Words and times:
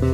You 0.00 0.06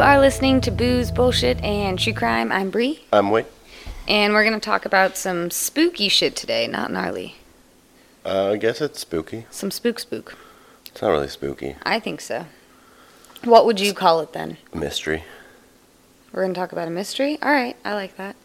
are 0.00 0.18
listening 0.18 0.62
to 0.62 0.70
Booze, 0.70 1.10
Bullshit, 1.10 1.62
and 1.62 1.98
True 1.98 2.14
Crime. 2.14 2.50
I'm 2.50 2.70
Bree, 2.70 3.04
I'm 3.12 3.30
Wade. 3.30 3.44
and 4.08 4.32
we're 4.32 4.42
going 4.44 4.58
to 4.58 4.64
talk 4.64 4.86
about 4.86 5.18
some 5.18 5.50
spooky 5.50 6.08
shit 6.08 6.34
today, 6.34 6.66
not 6.66 6.90
gnarly. 6.90 7.34
Uh, 8.24 8.52
I 8.52 8.56
guess 8.56 8.80
it's 8.80 9.00
spooky. 9.00 9.44
Some 9.50 9.70
spook 9.70 9.98
spook. 9.98 10.38
It's 10.86 11.02
not 11.02 11.10
really 11.10 11.28
spooky. 11.28 11.76
I 11.82 12.00
think 12.00 12.22
so. 12.22 12.46
What 13.44 13.66
would 13.66 13.80
you 13.80 13.92
call 13.94 14.20
it 14.20 14.32
then? 14.32 14.56
Mystery. 14.72 15.24
We're 16.32 16.42
going 16.42 16.54
to 16.54 16.60
talk 16.60 16.72
about 16.72 16.88
a 16.88 16.90
mystery? 16.90 17.38
All 17.42 17.50
right, 17.52 17.76
I 17.84 17.94
like 17.94 18.16
that. 18.16 18.36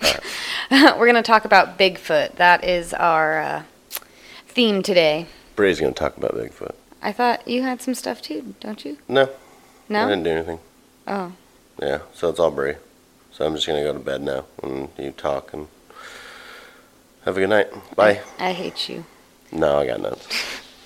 we're 0.70 1.06
going 1.06 1.14
to 1.14 1.22
talk 1.22 1.44
about 1.44 1.78
Bigfoot. 1.78 2.36
That 2.36 2.64
is 2.64 2.92
our 2.92 3.40
uh, 3.40 3.62
theme 4.46 4.82
today. 4.82 5.26
Bree's 5.54 5.80
gonna 5.80 5.92
talk 5.92 6.16
about 6.16 6.34
Bigfoot. 6.34 6.74
I 7.02 7.12
thought 7.12 7.46
you 7.46 7.62
had 7.62 7.82
some 7.82 7.94
stuff 7.94 8.22
too, 8.22 8.54
don't 8.60 8.84
you? 8.84 8.98
No, 9.08 9.28
No? 9.88 10.04
I 10.04 10.08
didn't 10.08 10.22
do 10.22 10.30
anything. 10.30 10.58
Oh. 11.06 11.32
Yeah, 11.80 12.00
so 12.12 12.28
it's 12.28 12.38
all 12.38 12.50
Bree. 12.50 12.74
So 13.32 13.46
I'm 13.46 13.54
just 13.54 13.66
gonna 13.66 13.82
go 13.82 13.92
to 13.92 13.98
bed 13.98 14.20
now, 14.22 14.46
and 14.62 14.88
you 14.98 15.12
talk 15.12 15.52
and 15.52 15.68
have 17.24 17.36
a 17.36 17.40
good 17.40 17.50
night. 17.50 17.68
Bye. 17.96 18.20
I 18.38 18.52
hate 18.52 18.88
you. 18.88 19.04
No, 19.50 19.78
I 19.78 19.86
got 19.86 20.00
none. 20.00 20.18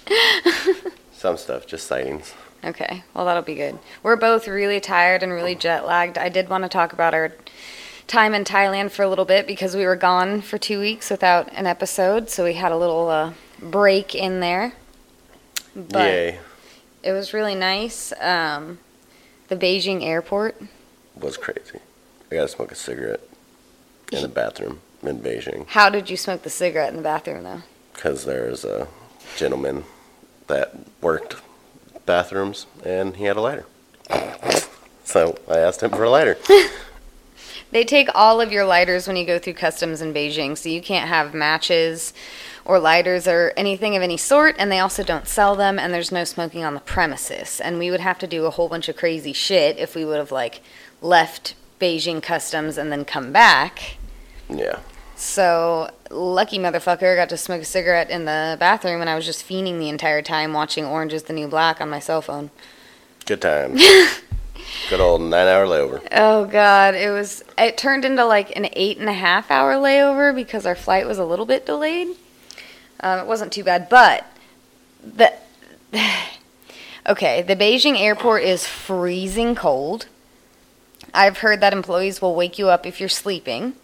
Some 1.13 1.37
stuff, 1.37 1.67
just 1.67 1.87
sightings. 1.87 2.33
Okay, 2.65 3.03
well, 3.13 3.25
that'll 3.25 3.43
be 3.43 3.55
good. 3.57 3.79
We're 4.03 4.17
both 4.17 4.47
really 4.47 4.81
tired 4.81 5.23
and 5.23 5.33
really 5.33 5.55
jet 5.55 5.85
lagged. 5.85 6.17
I 6.17 6.29
did 6.29 6.49
want 6.49 6.63
to 6.63 6.69
talk 6.69 6.93
about 6.93 7.13
our 7.13 7.33
time 8.07 8.35
in 8.35 8.45
Thailand 8.45 8.91
for 8.93 9.03
a 9.03 9.09
little 9.09 9.25
bit 9.25 9.47
because 9.47 9.75
we 9.75 9.85
were 9.85 9.97
gone 9.97 10.41
for 10.43 10.59
two 10.59 10.79
weeks 10.79 11.11
without 11.11 11.49
an 11.55 11.67
episode, 11.67 12.31
so 12.31 12.45
we 12.45 12.55
had 12.55 12.71
a 12.71 12.77
little 12.77 13.09
uh, 13.09 13.33
break 13.61 14.15
in 14.15 14.41
there. 14.41 14.75
But 15.75 16.05
Yay. 16.07 16.39
it 17.03 17.13
was 17.13 17.33
really 17.35 17.55
nice. 17.55 18.13
Um, 18.21 18.79
the 19.49 19.57
Beijing 19.57 20.05
airport. 20.05 20.61
Was 21.21 21.37
crazy. 21.37 21.81
I 22.31 22.35
gotta 22.37 22.49
smoke 22.49 22.71
a 22.73 22.77
cigarette 22.77 23.21
in 24.13 24.23
the 24.23 24.29
bathroom 24.29 24.81
in 25.03 25.21
Beijing 25.21 25.67
How 25.69 25.89
did 25.91 26.09
you 26.09 26.17
smoke 26.17 26.43
the 26.43 26.51
cigarette 26.51 26.91
in 26.91 26.97
the 26.97 27.03
bathroom, 27.03 27.43
though? 27.43 27.63
because 27.93 28.25
there's 28.25 28.65
a 28.65 28.89
gentleman 29.37 29.85
that 30.47 30.75
worked 31.01 31.37
bathrooms 32.07 32.67
and 32.85 33.17
he 33.17 33.25
had 33.25 33.37
a 33.37 33.41
lighter. 33.41 33.67
So 35.05 35.39
I 35.49 35.59
asked 35.59 35.83
him 35.83 35.91
for 35.91 36.05
a 36.05 36.11
lighter. 36.11 36.39
They 37.73 37.85
take 37.85 38.11
all 38.15 38.43
of 38.43 38.53
your 38.53 38.67
lighters 38.67 39.09
when 39.09 39.17
you 39.17 39.25
go 39.25 39.39
through 39.39 39.55
customs 39.55 40.03
in 40.03 40.13
Beijing, 40.13 40.59
so 40.59 40.69
you 40.69 40.83
can't 40.83 41.09
have 41.09 41.33
matches 41.33 42.13
or 42.67 42.79
lighters 42.79 43.27
or 43.27 43.55
anything 43.57 43.97
of 43.97 44.03
any 44.03 44.19
sort, 44.19 44.55
and 44.59 44.71
they 44.71 44.79
also 44.79 45.03
don't 45.03 45.27
sell 45.27 45.57
them, 45.57 45.79
and 45.79 45.93
there's 45.93 46.13
no 46.13 46.23
smoking 46.23 46.65
on 46.65 46.75
the 46.75 46.81
premises. 46.81 47.61
And 47.61 47.79
we 47.79 47.91
would 47.91 48.01
have 48.01 48.19
to 48.19 48.27
do 48.27 48.45
a 48.45 48.51
whole 48.51 48.69
bunch 48.69 48.91
of 48.91 48.97
crazy 48.97 49.33
shit 49.33 49.79
if 49.79 49.95
we 49.95 50.05
would 50.05 50.19
have, 50.19 50.31
like, 50.31 50.61
left 51.01 51.55
Beijing 51.81 52.23
customs 52.23 52.77
and 52.77 52.93
then 52.93 53.07
come 53.07 53.33
back. 53.33 53.97
Yeah. 54.51 54.81
So, 55.23 55.89
lucky 56.11 56.59
motherfucker 56.59 57.15
got 57.15 57.29
to 57.29 57.37
smoke 57.37 57.63
a 57.63 57.65
cigarette 57.65 58.11
in 58.11 58.25
the 58.25 58.57
bathroom, 58.59 59.01
and 59.01 59.09
I 59.09 59.15
was 59.15 59.25
just 59.25 59.49
fiending 59.49 59.79
the 59.79 59.89
entire 59.89 60.21
time 60.21 60.53
watching 60.53 60.85
Orange 60.85 61.13
is 61.13 61.23
the 61.23 61.33
New 61.33 61.47
Black 61.47 61.81
on 61.81 61.89
my 61.89 62.01
cell 62.01 62.21
phone. 62.21 62.51
Good 63.25 63.41
times. 63.41 63.81
Good 64.91 64.99
old 64.99 65.21
nine 65.23 65.47
hour 65.47 65.65
layover. 65.65 66.05
Oh 66.11 66.47
god, 66.47 66.97
it 66.97 67.11
was. 67.11 67.45
It 67.57 67.79
turned 67.79 68.05
into 68.05 68.25
like 68.25 68.55
an 68.57 68.69
eight 68.73 68.99
and 68.99 69.09
a 69.09 69.13
half 69.13 69.49
hour 69.49 69.75
layover 69.75 70.35
because 70.35 70.67
our 70.67 70.75
flight 70.75 71.07
was 71.07 71.19
a 71.19 71.25
little 71.25 71.47
bit 71.47 71.67
delayed. 71.67 72.09
Um, 72.99 73.21
it 73.21 73.27
wasn't 73.27 73.53
too 73.53 73.63
bad, 73.63 73.89
but 73.89 74.27
the 75.05 75.33
okay, 77.07 77.43
the 77.43 77.55
Beijing 77.55 77.97
airport 77.97 78.43
is 78.43 78.67
freezing 78.67 79.55
cold. 79.55 80.07
I've 81.15 81.39
heard 81.39 81.61
that 81.61 81.73
employees 81.73 82.21
will 82.21 82.35
wake 82.35 82.59
you 82.59 82.71
up 82.71 82.87
if 82.87 82.99
you're 82.99 83.09
sleeping. 83.09 83.75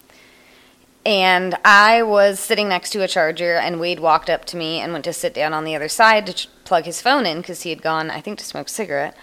And 1.09 1.57
I 1.65 2.03
was 2.03 2.39
sitting 2.39 2.69
next 2.69 2.91
to 2.91 3.03
a 3.03 3.09
charger, 3.09 3.57
and 3.57 3.81
Wade 3.81 3.99
walked 3.99 4.31
up 4.31 4.45
to 4.45 4.57
me 4.57 4.79
and 4.79 4.93
went 4.93 5.05
to 5.07 5.13
sit 5.13 5.35
down 5.35 5.53
on 5.53 5.65
the 5.65 5.75
other 5.75 5.89
side 5.89 6.27
to 6.27 6.33
ch- 6.33 6.49
plug 6.65 6.85
his 6.85 7.03
phone 7.03 7.27
in 7.27 7.39
because 7.39 7.63
he 7.63 7.71
had 7.71 7.83
gone, 7.83 8.11
I 8.11 8.21
think, 8.21 8.39
to 8.39 8.45
smoke 8.45 8.69
a 8.69 8.71
cigarette 8.71 9.17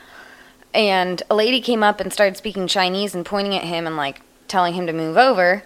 and 0.75 1.23
a 1.29 1.35
lady 1.35 1.61
came 1.61 1.81
up 1.81 1.99
and 1.99 2.11
started 2.11 2.35
speaking 2.35 2.67
Chinese 2.67 3.15
and 3.15 3.25
pointing 3.25 3.55
at 3.55 3.63
him 3.63 3.87
and 3.87 3.95
like 3.95 4.21
telling 4.47 4.73
him 4.73 4.85
to 4.85 4.93
move 4.93 5.17
over. 5.17 5.63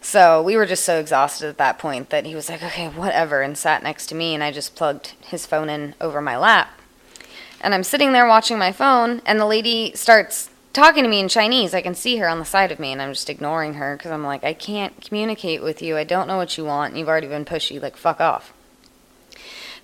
So 0.00 0.40
we 0.40 0.56
were 0.56 0.66
just 0.66 0.84
so 0.84 1.00
exhausted 1.00 1.48
at 1.48 1.58
that 1.58 1.78
point 1.78 2.10
that 2.10 2.24
he 2.24 2.34
was 2.34 2.48
like, 2.48 2.62
okay, 2.62 2.88
whatever, 2.88 3.42
and 3.42 3.58
sat 3.58 3.82
next 3.82 4.06
to 4.06 4.14
me, 4.14 4.34
and 4.34 4.44
I 4.44 4.52
just 4.52 4.76
plugged 4.76 5.14
his 5.20 5.46
phone 5.46 5.68
in 5.68 5.94
over 6.00 6.20
my 6.20 6.36
lap. 6.36 6.78
And 7.60 7.74
I'm 7.74 7.82
sitting 7.82 8.12
there 8.12 8.28
watching 8.28 8.58
my 8.58 8.70
phone, 8.70 9.22
and 9.24 9.40
the 9.40 9.46
lady 9.46 9.92
starts 9.94 10.50
talking 10.74 11.04
to 11.04 11.08
me 11.08 11.20
in 11.20 11.28
Chinese. 11.28 11.72
I 11.72 11.80
can 11.80 11.94
see 11.94 12.18
her 12.18 12.28
on 12.28 12.38
the 12.38 12.44
side 12.44 12.70
of 12.70 12.78
me, 12.78 12.92
and 12.92 13.00
I'm 13.00 13.12
just 13.12 13.30
ignoring 13.30 13.74
her 13.74 13.96
because 13.96 14.10
I'm 14.10 14.24
like, 14.24 14.44
I 14.44 14.52
can't 14.52 15.00
communicate 15.00 15.62
with 15.62 15.80
you. 15.80 15.96
I 15.96 16.04
don't 16.04 16.28
know 16.28 16.36
what 16.36 16.58
you 16.58 16.64
want, 16.64 16.90
and 16.90 16.98
you've 16.98 17.08
already 17.08 17.28
been 17.28 17.46
pushy. 17.46 17.80
Like, 17.80 17.96
fuck 17.96 18.20
off. 18.20 18.52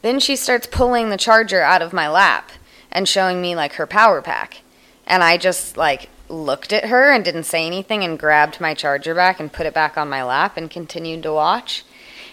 Then 0.02 0.20
she 0.20 0.36
starts 0.36 0.66
pulling 0.66 1.10
the 1.10 1.16
charger 1.16 1.62
out 1.62 1.82
of 1.82 1.92
my 1.92 2.08
lap 2.08 2.50
and 2.90 3.08
showing 3.08 3.40
me 3.40 3.54
like 3.54 3.74
her 3.74 3.86
power 3.86 4.20
pack. 4.20 4.62
And 5.06 5.22
I 5.22 5.36
just 5.36 5.76
like 5.76 6.08
looked 6.28 6.72
at 6.72 6.86
her 6.86 7.12
and 7.12 7.24
didn't 7.24 7.44
say 7.44 7.66
anything 7.66 8.04
and 8.04 8.18
grabbed 8.18 8.60
my 8.60 8.74
charger 8.74 9.14
back 9.14 9.40
and 9.40 9.52
put 9.52 9.66
it 9.66 9.74
back 9.74 9.98
on 9.98 10.08
my 10.08 10.22
lap 10.22 10.56
and 10.56 10.70
continued 10.70 11.22
to 11.24 11.32
watch. 11.32 11.84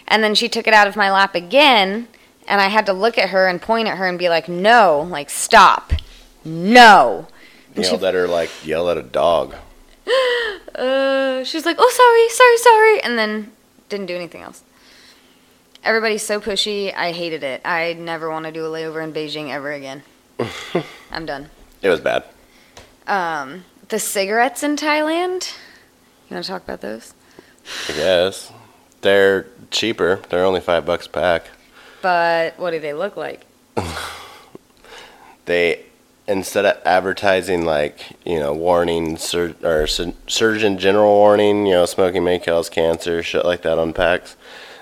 And 0.08 0.24
then 0.24 0.36
she 0.36 0.48
took 0.48 0.68
it 0.68 0.74
out 0.74 0.88
of 0.88 0.96
my 0.96 1.12
lap 1.12 1.36
again 1.36 2.08
and 2.48 2.62
I 2.62 2.70
had 2.70 2.86
to 2.86 2.94
look 2.94 3.18
at 3.18 3.30
her 3.30 3.48
and 3.48 3.62
point 3.62 3.90
at 3.90 3.98
her 3.98 4.08
and 4.08 4.18
be 4.18 4.30
like, 4.30 4.48
"No, 4.48 5.06
like 5.10 5.30
stop. 5.30 5.92
No." 6.46 7.28
She 7.78 7.84
Yelled 7.84 8.04
at 8.04 8.14
her 8.14 8.28
like 8.28 8.50
yell 8.66 8.90
at 8.90 8.98
a 8.98 9.04
dog. 9.04 9.56
uh, 10.76 11.44
she's 11.44 11.66
like, 11.66 11.78
"Oh, 11.80 11.90
sorry, 11.90 12.30
sorry, 12.30 12.58
sorry," 12.58 13.02
and 13.04 13.18
then 13.18 13.52
didn't 13.90 14.08
do 14.08 14.16
anything 14.16 14.42
else. 14.42 14.64
Everybody's 15.84 16.24
so 16.24 16.42
pushy. 16.42 16.94
I 16.94 17.12
hated 17.12 17.44
it. 17.44 17.62
I 17.64 17.94
never 17.94 18.30
want 18.30 18.46
to 18.46 18.52
do 18.52 18.66
a 18.66 18.70
layover 18.70 19.04
in 19.04 19.14
Beijing 19.14 19.50
ever 19.50 19.72
again. 19.72 20.04
I'm 21.12 21.26
done. 21.26 21.50
It 21.82 21.90
was 21.90 22.02
bad. 22.02 22.24
Um, 23.06 23.64
the 23.90 24.00
cigarettes 24.00 24.64
in 24.64 24.76
Thailand. 24.76 25.56
You 26.30 26.36
want 26.36 26.46
to 26.46 26.52
talk 26.52 26.64
about 26.64 26.82
those? 26.82 27.14
I 27.88 27.94
guess. 27.94 28.52
They're 29.02 29.48
cheaper. 29.72 30.22
They're 30.30 30.44
only 30.44 30.60
five 30.60 30.86
bucks 30.86 31.06
a 31.06 31.10
pack. 31.10 31.46
But 32.02 32.60
what 32.60 32.72
do 32.72 32.80
they 32.80 32.94
look 32.94 33.16
like? 33.16 33.46
They 35.48 35.86
instead 36.28 36.66
of 36.66 36.78
advertising 36.86 37.66
like 37.66 38.18
you 38.26 38.40
know 38.40 38.54
warning 38.54 39.18
sur- 39.18 39.56
or 39.64 39.88
sur- 39.88 40.14
surgeon 40.28 40.78
general 40.78 41.14
warning, 41.14 41.66
you 41.66 41.74
know 41.74 41.86
smoking 41.86 42.24
may 42.24 42.40
cause 42.40 42.70
cancer, 42.70 43.24
shit 43.24 43.46
like 43.46 43.62
that 43.64 43.80
on 43.80 43.94
packs. 43.94 44.36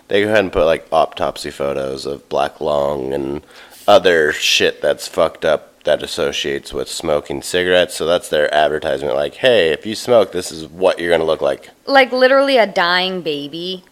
They 0.07 0.21
go 0.21 0.27
ahead 0.27 0.39
and 0.39 0.53
put 0.53 0.65
like 0.65 0.87
autopsy 0.91 1.51
photos 1.51 2.05
of 2.05 2.27
black 2.29 2.61
lung 2.61 3.13
and 3.13 3.41
other 3.87 4.31
shit 4.31 4.81
that's 4.81 5.07
fucked 5.07 5.45
up 5.45 5.83
that 5.83 6.03
associates 6.03 6.73
with 6.73 6.89
smoking 6.89 7.41
cigarettes. 7.41 7.95
So 7.95 8.05
that's 8.05 8.29
their 8.29 8.51
advertisement. 8.53 9.15
Like, 9.15 9.35
hey, 9.35 9.69
if 9.69 9.85
you 9.85 9.95
smoke, 9.95 10.31
this 10.31 10.51
is 10.51 10.67
what 10.67 10.99
you're 10.99 11.11
gonna 11.11 11.23
look 11.23 11.41
like. 11.41 11.69
Like 11.85 12.11
literally 12.11 12.57
a 12.57 12.67
dying 12.67 13.21
baby 13.21 13.83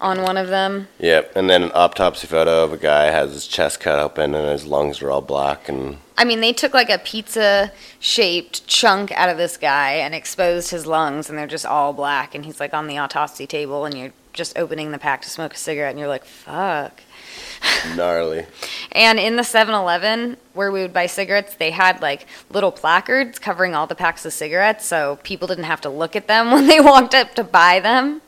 on 0.00 0.22
one 0.22 0.36
of 0.36 0.48
them. 0.48 0.88
Yep. 0.98 1.32
And 1.36 1.48
then 1.50 1.62
an 1.62 1.72
autopsy 1.72 2.26
photo 2.26 2.64
of 2.64 2.72
a 2.72 2.76
guy 2.76 3.06
has 3.06 3.32
his 3.32 3.46
chest 3.46 3.80
cut 3.80 3.98
open 3.98 4.34
and 4.34 4.48
his 4.48 4.66
lungs 4.66 5.02
are 5.02 5.10
all 5.10 5.20
black 5.20 5.68
and 5.68 5.98
I 6.20 6.24
mean, 6.24 6.42
they 6.42 6.52
took 6.52 6.74
like 6.74 6.90
a 6.90 6.98
pizza 6.98 7.72
shaped 7.98 8.66
chunk 8.66 9.10
out 9.12 9.30
of 9.30 9.38
this 9.38 9.56
guy 9.56 9.92
and 9.92 10.14
exposed 10.14 10.70
his 10.70 10.86
lungs, 10.86 11.30
and 11.30 11.38
they're 11.38 11.46
just 11.46 11.64
all 11.64 11.94
black. 11.94 12.34
And 12.34 12.44
he's 12.44 12.60
like 12.60 12.74
on 12.74 12.88
the 12.88 12.98
autopsy 12.98 13.46
table, 13.46 13.86
and 13.86 13.96
you're 13.96 14.12
just 14.34 14.58
opening 14.58 14.92
the 14.92 14.98
pack 14.98 15.22
to 15.22 15.30
smoke 15.30 15.54
a 15.54 15.56
cigarette, 15.56 15.88
and 15.88 15.98
you're 15.98 16.08
like, 16.08 16.26
fuck. 16.26 17.00
gnarly. 17.96 18.44
And 18.92 19.18
in 19.18 19.36
the 19.36 19.44
7 19.44 19.74
Eleven 19.74 20.36
where 20.52 20.70
we 20.70 20.82
would 20.82 20.92
buy 20.92 21.06
cigarettes, 21.06 21.54
they 21.54 21.70
had 21.70 22.02
like 22.02 22.26
little 22.50 22.70
placards 22.70 23.38
covering 23.38 23.74
all 23.74 23.86
the 23.86 23.94
packs 23.94 24.26
of 24.26 24.34
cigarettes 24.34 24.84
so 24.84 25.18
people 25.22 25.48
didn't 25.48 25.64
have 25.64 25.80
to 25.80 25.88
look 25.88 26.14
at 26.14 26.26
them 26.26 26.50
when 26.52 26.66
they 26.66 26.80
walked 26.80 27.14
up 27.14 27.34
to 27.36 27.44
buy 27.44 27.80
them. 27.80 28.20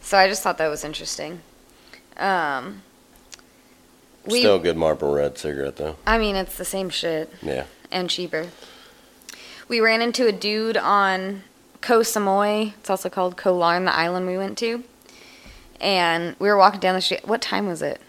So 0.00 0.16
I 0.18 0.28
just 0.28 0.44
thought 0.44 0.58
that 0.58 0.68
was 0.68 0.84
interesting. 0.84 1.40
Um, 2.16 2.82
we, 4.28 4.40
Still 4.40 4.56
a 4.56 4.60
good 4.60 4.76
Marlboro 4.76 5.12
Red 5.14 5.38
cigarette 5.38 5.76
though. 5.76 5.96
I 6.06 6.18
mean, 6.18 6.36
it's 6.36 6.56
the 6.56 6.64
same 6.64 6.90
shit 6.90 7.32
Yeah. 7.42 7.64
and 7.90 8.08
cheaper. 8.10 8.46
We 9.68 9.80
ran 9.80 10.00
into 10.02 10.26
a 10.26 10.32
dude 10.32 10.76
on 10.76 11.42
Koh 11.80 12.00
Samui. 12.00 12.72
It's 12.78 12.90
also 12.90 13.08
called 13.10 13.36
Koh 13.36 13.54
Larn, 13.56 13.84
the 13.84 13.94
island 13.94 14.26
we 14.26 14.36
went 14.38 14.56
to. 14.58 14.82
And 15.80 16.34
we 16.38 16.48
were 16.48 16.56
walking 16.56 16.80
down 16.80 16.94
the 16.94 17.00
street. 17.00 17.26
What 17.26 17.40
time 17.42 17.66
was 17.66 17.82
it? 17.82 18.00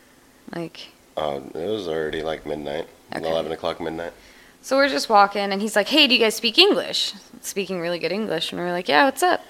Like, 0.55 0.87
Um, 1.17 1.51
it 1.53 1.67
was 1.67 1.87
already 1.87 2.23
like 2.23 2.45
midnight, 2.45 2.87
Okay. 3.15 3.29
eleven 3.29 3.51
o'clock 3.51 3.79
midnight. 3.81 4.13
So 4.61 4.75
we're 4.77 4.89
just 4.89 5.09
walking, 5.09 5.51
and 5.51 5.61
he's 5.61 5.75
like, 5.75 5.87
"Hey, 5.89 6.07
do 6.07 6.13
you 6.13 6.19
guys 6.19 6.35
speak 6.35 6.57
English?" 6.57 7.13
Speaking 7.41 7.79
really 7.79 7.99
good 7.99 8.11
English, 8.11 8.51
and 8.51 8.59
we're 8.59 8.71
like, 8.71 8.87
"Yeah, 8.89 9.05
what's 9.05 9.21
up?" 9.23 9.41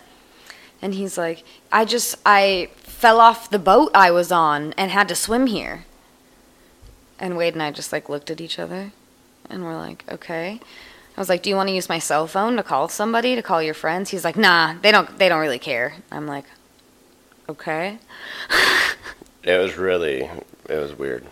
And 0.82 0.94
he's 0.94 1.18
like, 1.18 1.44
"I 1.72 1.86
just 1.86 2.16
I 2.26 2.70
fell 2.76 3.20
off 3.20 3.50
the 3.50 3.60
boat 3.60 3.92
I 3.96 4.12
was 4.12 4.32
on 4.32 4.74
and 4.78 4.92
had 4.92 5.08
to 5.10 5.16
swim 5.16 5.48
here." 5.48 5.86
And 7.20 7.38
Wade 7.38 7.54
and 7.54 7.62
I 7.64 7.72
just 7.72 7.92
like 7.92 8.10
looked 8.10 8.30
at 8.32 8.40
each 8.42 8.58
other, 8.60 8.92
and 9.50 9.64
we're 9.64 9.76
like, 9.78 10.04
"Okay." 10.10 10.60
I 11.18 11.20
was 11.20 11.28
like, 11.30 11.44
"Do 11.44 11.50
you 11.50 11.56
want 11.56 11.68
to 11.70 11.76
use 11.76 11.90
my 11.90 12.00
cell 12.00 12.28
phone 12.28 12.56
to 12.56 12.64
call 12.64 12.88
somebody 12.88 13.36
to 13.36 13.42
call 13.42 13.62
your 13.62 13.74
friends?" 13.74 14.10
He's 14.10 14.24
like, 14.24 14.38
"Nah, 14.38 14.76
they 14.82 14.92
don't 14.92 15.18
they 15.20 15.28
don't 15.30 15.42
really 15.42 15.60
care." 15.60 15.96
I'm 16.12 16.28
like, 16.28 16.46
"Okay." 17.50 18.00
It 19.44 19.58
was 19.58 19.78
really, 19.78 20.30
it 20.68 20.76
was 20.76 20.98
weird. 20.98 21.26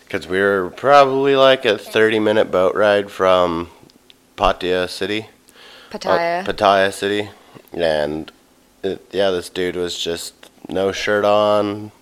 Because 0.00 0.26
we 0.26 0.40
were 0.40 0.72
probably 0.76 1.36
like 1.36 1.64
a 1.64 1.78
30 1.78 2.18
minute 2.18 2.50
boat 2.50 2.74
ride 2.74 3.10
from 3.10 3.70
Pattaya 4.36 4.88
City. 4.88 5.28
uh, 5.92 5.96
Pattaya. 5.98 6.44
Pattaya 6.44 6.92
City. 6.92 7.30
And 7.72 8.32
it, 8.82 9.06
yeah, 9.12 9.30
this 9.30 9.48
dude 9.48 9.76
was 9.76 9.96
just 9.98 10.50
no 10.68 10.90
shirt 10.92 11.24
on. 11.24 11.92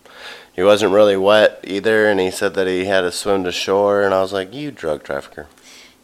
He 0.52 0.62
wasn't 0.62 0.92
really 0.92 1.16
wet 1.16 1.60
either, 1.64 2.08
and 2.08 2.20
he 2.20 2.30
said 2.30 2.54
that 2.54 2.66
he 2.66 2.84
had 2.84 3.02
to 3.02 3.12
swim 3.12 3.44
to 3.44 3.52
shore, 3.52 4.02
and 4.02 4.12
I 4.12 4.20
was 4.20 4.32
like, 4.32 4.52
"You 4.52 4.70
drug 4.70 5.02
trafficker." 5.02 5.46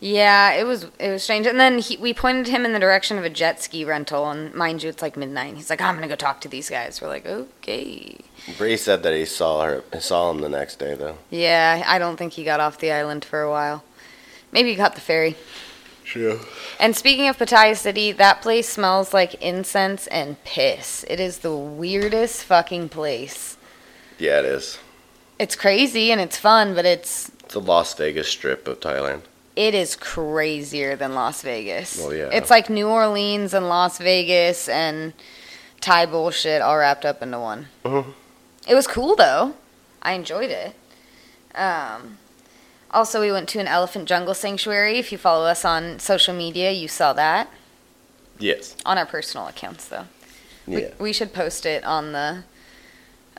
Yeah, 0.01 0.53
it 0.53 0.65
was 0.65 0.87
it 0.99 1.11
was 1.11 1.23
strange. 1.23 1.47
And 1.47 1.59
then 1.59 1.79
he, 1.79 1.97
we 1.97 2.15
pointed 2.15 2.47
him 2.47 2.65
in 2.65 2.73
the 2.73 2.79
direction 2.79 3.19
of 3.19 3.25
a 3.25 3.31
jet 3.31 3.61
ski 3.61 3.85
rental, 3.85 4.31
and 4.31 4.55
mind 4.55 4.83
you, 4.83 4.89
it's 4.89 5.03
like 5.03 5.17
midnight. 5.17 5.57
He's 5.57 5.71
like, 5.71 5.81
"I'm 5.81 5.97
gonna 5.97 6.09
go 6.09 6.15
talk 6.15 6.41
to 6.43 6.49
these 6.49 6.71
guys." 6.71 7.03
We're 7.03 7.09
like, 7.09 7.27
"Okay." 7.27 8.19
Bree 8.57 8.77
said 8.77 9.03
that 9.03 9.13
he 9.13 9.25
saw 9.25 9.65
her, 9.65 9.85
saw 9.99 10.31
him 10.31 10.41
the 10.41 10.49
next 10.49 10.79
day 10.79 10.95
though. 10.95 11.19
Yeah, 11.31 11.83
I 11.87 11.99
don't 11.99 12.17
think 12.17 12.35
he 12.35 12.45
got 12.45 12.61
off 12.61 12.79
the 12.79 12.93
island 12.93 13.25
for 13.25 13.43
a 13.43 13.51
while. 13.51 13.83
Maybe 14.53 14.71
he 14.71 14.77
caught 14.77 14.95
the 14.95 15.01
ferry. 15.01 15.37
Sure. 16.05 16.39
And 16.81 16.97
speaking 16.97 17.29
of 17.29 17.37
Pattaya 17.37 17.77
City, 17.77 18.13
that 18.13 18.41
place 18.41 18.67
smells 18.67 19.13
like 19.13 19.35
incense 19.43 20.07
and 20.07 20.43
piss. 20.43 21.05
It 21.07 21.21
is 21.21 21.41
the 21.41 21.55
weirdest 21.55 22.45
fucking 22.45 22.89
place. 22.89 23.58
Yeah, 24.19 24.41
it 24.41 24.45
is. 24.47 24.79
It's 25.39 25.55
crazy 25.57 26.11
and 26.11 26.21
it's 26.21 26.37
fun, 26.37 26.75
but 26.75 26.85
it's 26.85 27.31
It's 27.45 27.55
a 27.55 27.61
Las 27.61 27.95
Vegas 27.95 28.29
strip 28.29 28.67
of 28.69 28.81
Thailand. 28.81 29.23
it 29.57 29.75
is 29.75 29.97
crazier 29.97 30.97
than 30.97 31.15
Las 31.15 31.43
Vegas. 31.43 31.99
Well, 31.99 32.15
yeah. 32.15 32.29
It's 32.33 32.51
like 32.51 32.69
New 32.71 32.89
Orleans 32.89 33.55
and 33.55 33.69
Las 33.69 33.99
Vegas 33.99 34.69
and 34.69 35.13
Thai 35.81 36.07
bullshit 36.07 36.61
all 36.63 36.77
wrapped 36.79 37.05
up 37.05 37.23
into 37.23 37.39
one. 37.39 37.69
Mhm. 37.85 38.13
It 38.67 38.75
was 38.75 38.87
cool 38.87 39.15
though. 39.17 39.55
I 40.03 40.13
enjoyed 40.13 40.51
it. 40.51 40.75
Um, 41.55 42.19
also, 42.91 43.21
we 43.21 43.33
went 43.33 43.49
to 43.51 43.59
an 43.61 43.67
elephant 43.69 44.09
jungle 44.09 44.35
sanctuary. 44.35 44.99
If 44.99 45.11
you 45.13 45.19
follow 45.19 45.47
us 45.47 45.65
on 45.65 45.99
social 45.99 46.35
media, 46.35 46.71
you 46.71 46.89
saw 46.89 47.13
that 47.15 47.49
Yes. 48.39 48.75
on 48.87 48.97
our 48.99 49.07
personal 49.07 49.47
accounts 49.49 49.87
though. 49.87 50.07
We, 50.67 50.83
Yeah. 50.83 50.89
we 50.99 51.13
should 51.13 51.33
post 51.33 51.67
it 51.67 51.85
on 51.85 52.13
the 52.13 52.45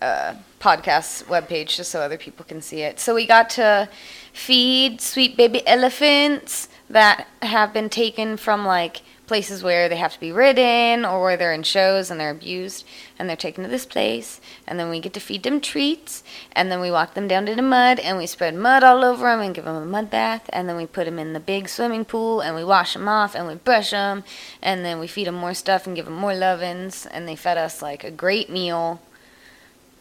uh, 0.02 0.36
podcast 0.60 1.26
webpage 1.26 1.76
just 1.76 1.92
so 1.92 2.02
other 2.02 2.18
people 2.18 2.46
can 2.46 2.62
see 2.62 2.82
it. 2.82 3.00
So 3.00 3.16
we 3.16 3.26
got 3.26 3.50
to 3.52 3.90
feed 4.34 5.02
sweet 5.02 5.38
baby 5.38 5.66
elephants 5.68 6.68
that 6.90 7.28
have 7.42 7.74
been 7.74 7.90
taken 7.90 8.38
from 8.38 8.66
like 8.66 9.02
places 9.30 9.62
where 9.62 9.88
they 9.88 9.96
have 9.96 10.14
to 10.14 10.20
be 10.20 10.32
ridden 10.32 11.06
or 11.06 11.22
where 11.22 11.38
they're 11.38 11.54
in 11.54 11.62
shows 11.62 12.10
and 12.10 12.20
they're 12.20 12.32
abused 12.32 12.84
and 13.20 13.30
they're 13.30 13.38
taken 13.38 13.64
to 13.64 13.70
this 13.70 13.86
place. 13.86 14.42
And 14.66 14.80
then 14.80 14.90
we 14.90 15.00
get 15.00 15.14
to 15.14 15.20
feed 15.20 15.44
them 15.44 15.62
treats. 15.62 16.24
And 16.52 16.72
then 16.72 16.82
we 16.82 16.90
walk 16.90 17.14
them 17.14 17.28
down 17.28 17.46
to 17.46 17.54
the 17.54 17.62
mud 17.62 18.00
and 18.00 18.18
we 18.18 18.26
spread 18.26 18.56
mud 18.56 18.84
all 18.84 19.06
over 19.06 19.26
them 19.26 19.40
and 19.40 19.54
give 19.54 19.66
them 19.66 19.76
a 19.76 19.86
mud 19.86 20.10
bath. 20.10 20.50
And 20.52 20.68
then 20.68 20.78
we 20.78 20.88
put 20.88 21.06
them 21.06 21.20
in 21.20 21.34
the 21.34 21.40
big 21.40 21.70
swimming 21.70 22.06
pool 22.06 22.42
and 22.42 22.56
we 22.56 22.64
wash 22.64 22.94
them 22.94 23.08
off 23.08 23.36
and 23.36 23.48
we 23.48 23.54
brush 23.54 23.92
them 23.92 24.24
and 24.64 24.84
then 24.84 25.00
we 25.00 25.06
feed 25.06 25.28
them 25.28 25.36
more 25.36 25.54
stuff 25.54 25.86
and 25.86 25.96
give 25.96 26.06
them 26.06 26.16
more 26.16 26.34
lovin's. 26.34 27.06
And 27.06 27.28
they 27.28 27.36
fed 27.36 27.60
us 27.60 27.84
like 27.84 28.04
a 28.04 28.12
great 28.12 28.50
meal 28.50 29.00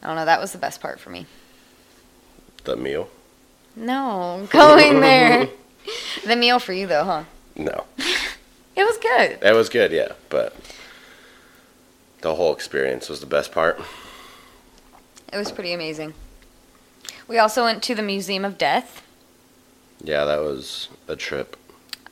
i 0.03 0.07
don't 0.07 0.17
know 0.17 0.25
that 0.25 0.41
was 0.41 0.53
the 0.53 0.59
best 0.59 0.81
part 0.81 0.99
for 1.01 1.11
me 1.11 1.27
The 2.65 2.77
meal? 2.77 3.09
no 3.77 4.47
going 4.51 5.01
there 5.01 5.49
the 6.27 6.37
meal 6.37 6.59
for 6.59 6.73
you 6.73 6.87
though 6.87 7.05
huh 7.05 7.25
No. 7.57 7.85
it 8.77 8.85
was 8.85 8.97
good 8.99 9.39
It 9.43 9.55
was 9.55 9.69
good, 9.69 9.93
yeah, 9.93 10.13
but 10.29 10.55
the 12.21 12.35
whole 12.35 12.53
experience 12.53 13.09
was 13.09 13.21
the 13.21 13.27
best 13.27 13.53
part. 13.53 13.81
it 15.33 15.37
was 15.37 15.53
pretty 15.53 15.73
amazing 15.73 16.15
we 17.29 17.39
also 17.39 17.63
went 17.65 17.83
to 17.85 17.95
the 17.95 18.03
museum 18.03 18.45
of 18.45 18.57
death 18.59 19.03
Yeah, 20.03 20.25
that 20.25 20.41
was 20.41 20.89
a 21.07 21.15
trip. 21.17 21.57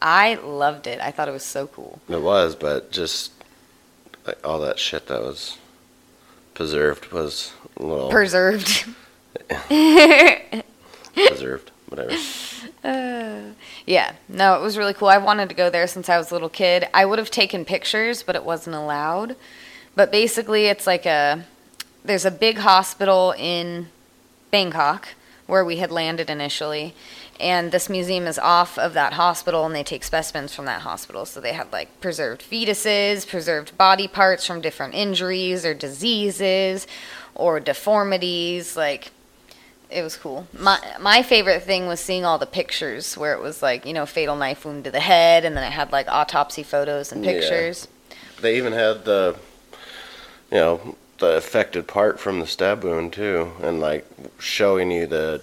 i 0.00 0.35
loved 0.35 0.87
it 0.87 1.00
i 1.00 1.11
thought 1.11 1.29
it 1.29 1.33
was 1.33 1.44
so 1.44 1.67
cool 1.67 2.00
It 2.09 2.23
was, 2.23 2.55
but 2.55 2.91
just 2.93 3.33
like 4.27 4.38
all 4.47 4.61
that 4.61 4.79
shit 4.79 5.06
that 5.09 5.23
was 5.23 5.56
preserved 6.56 7.12
was 7.12 7.53
a 7.76 7.82
little 7.85 8.11
preserved 8.11 8.87
preserved, 11.14 11.70
whatever. 11.88 12.17
Uh, 12.82 13.41
yeah, 13.87 14.14
no, 14.29 14.55
it 14.55 14.62
was 14.62 14.76
really 14.76 14.94
cool. 14.94 15.08
I 15.08 15.19
wanted 15.19 15.49
to 15.49 15.55
go 15.55 15.70
there 15.70 15.87
since 15.87 16.08
I 16.08 16.19
was 16.19 16.31
a 16.31 16.35
little 16.35 16.49
kid. 16.49 16.88
I 16.93 17.05
would 17.05 17.19
have 17.19 17.31
taken 17.31 17.64
pictures, 17.64 18.23
but 18.23 18.37
it 18.37 18.44
wasn't 18.44 18.76
allowed. 18.76 19.37
But 19.94 20.11
basically, 20.11 20.67
it's 20.67 20.87
like 20.87 21.06
a 21.06 21.44
there's 22.05 22.25
a 22.25 22.31
big 22.31 22.59
hospital 22.59 23.35
in 23.37 23.88
Bangkok 24.50 25.09
where 25.46 25.64
we 25.64 25.76
had 25.76 25.90
landed 25.90 26.28
initially, 26.28 26.94
and 27.38 27.70
this 27.70 27.88
museum 27.88 28.26
is 28.26 28.38
off 28.38 28.78
of 28.78 28.94
that 28.94 29.12
hospital, 29.12 29.64
and 29.66 29.75
they 29.75 29.84
take 29.84 30.02
specimens 30.04 30.54
from 30.54 30.64
that 30.64 30.81
hospital. 30.82 31.25
So 31.26 31.40
they 31.40 31.52
had 31.52 31.70
like 31.72 32.00
preserved 32.00 32.43
fetuses, 32.43 33.26
preserved 33.28 33.76
body 33.78 34.08
parts 34.08 34.46
from 34.46 34.60
different 34.60 34.94
injuries 34.94 35.64
or 35.64 35.75
diseases 35.75 36.87
or 37.34 37.60
deformities, 37.60 38.76
like 38.76 39.10
it 39.90 40.02
was 40.02 40.16
cool. 40.16 40.48
My 40.58 40.81
my 41.00 41.22
favorite 41.22 41.62
thing 41.62 41.87
was 41.87 42.00
seeing 42.00 42.25
all 42.25 42.38
the 42.38 42.46
pictures 42.46 43.16
where 43.16 43.34
it 43.34 43.40
was 43.40 43.62
like 43.62 43.87
you 43.87 43.92
know 43.92 44.06
fatal 44.06 44.34
knife 44.37 44.64
wound 44.64 44.84
to 44.84 44.90
the 44.90 45.00
head, 45.00 45.44
and 45.44 45.56
then 45.56 45.62
it 45.64 45.72
had 45.72 45.92
like 45.92 46.08
autopsy 46.08 46.62
photos 46.62 47.12
and 47.12 47.25
Yeah. 47.25 47.32
pictures. 47.32 47.87
They 48.40 48.56
even 48.58 48.72
had 48.75 49.04
the, 49.06 49.37
you 50.50 50.58
know, 50.58 50.96
the 51.18 51.36
affected 51.36 51.86
part 51.86 52.20
from 52.20 52.40
the 52.40 52.46
stab 52.46 52.84
wound 52.84 53.12
too, 53.12 53.52
and 53.62 53.80
like 53.80 54.06
showing 54.38 54.90
you 54.90 55.06
the 55.06 55.42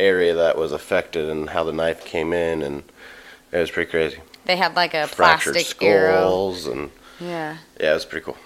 area 0.00 0.34
that 0.34 0.56
was 0.56 0.72
affected 0.72 1.28
and 1.28 1.50
how 1.50 1.64
the 1.64 1.72
knife 1.72 2.04
came 2.04 2.32
in, 2.32 2.62
and 2.62 2.82
it 3.52 3.58
was 3.58 3.70
pretty 3.70 3.90
crazy. 3.90 4.18
They 4.44 4.56
had 4.56 4.74
like 4.76 4.94
a 4.94 5.06
Fractured 5.06 5.54
plastic 5.54 5.82
arrow. 5.82 6.20
skulls, 6.22 6.66
and 6.66 6.90
Yeah, 7.20 7.58
yeah, 7.80 7.90
it 7.90 7.94
was 7.94 8.04
pretty 8.04 8.24
cool. 8.24 8.36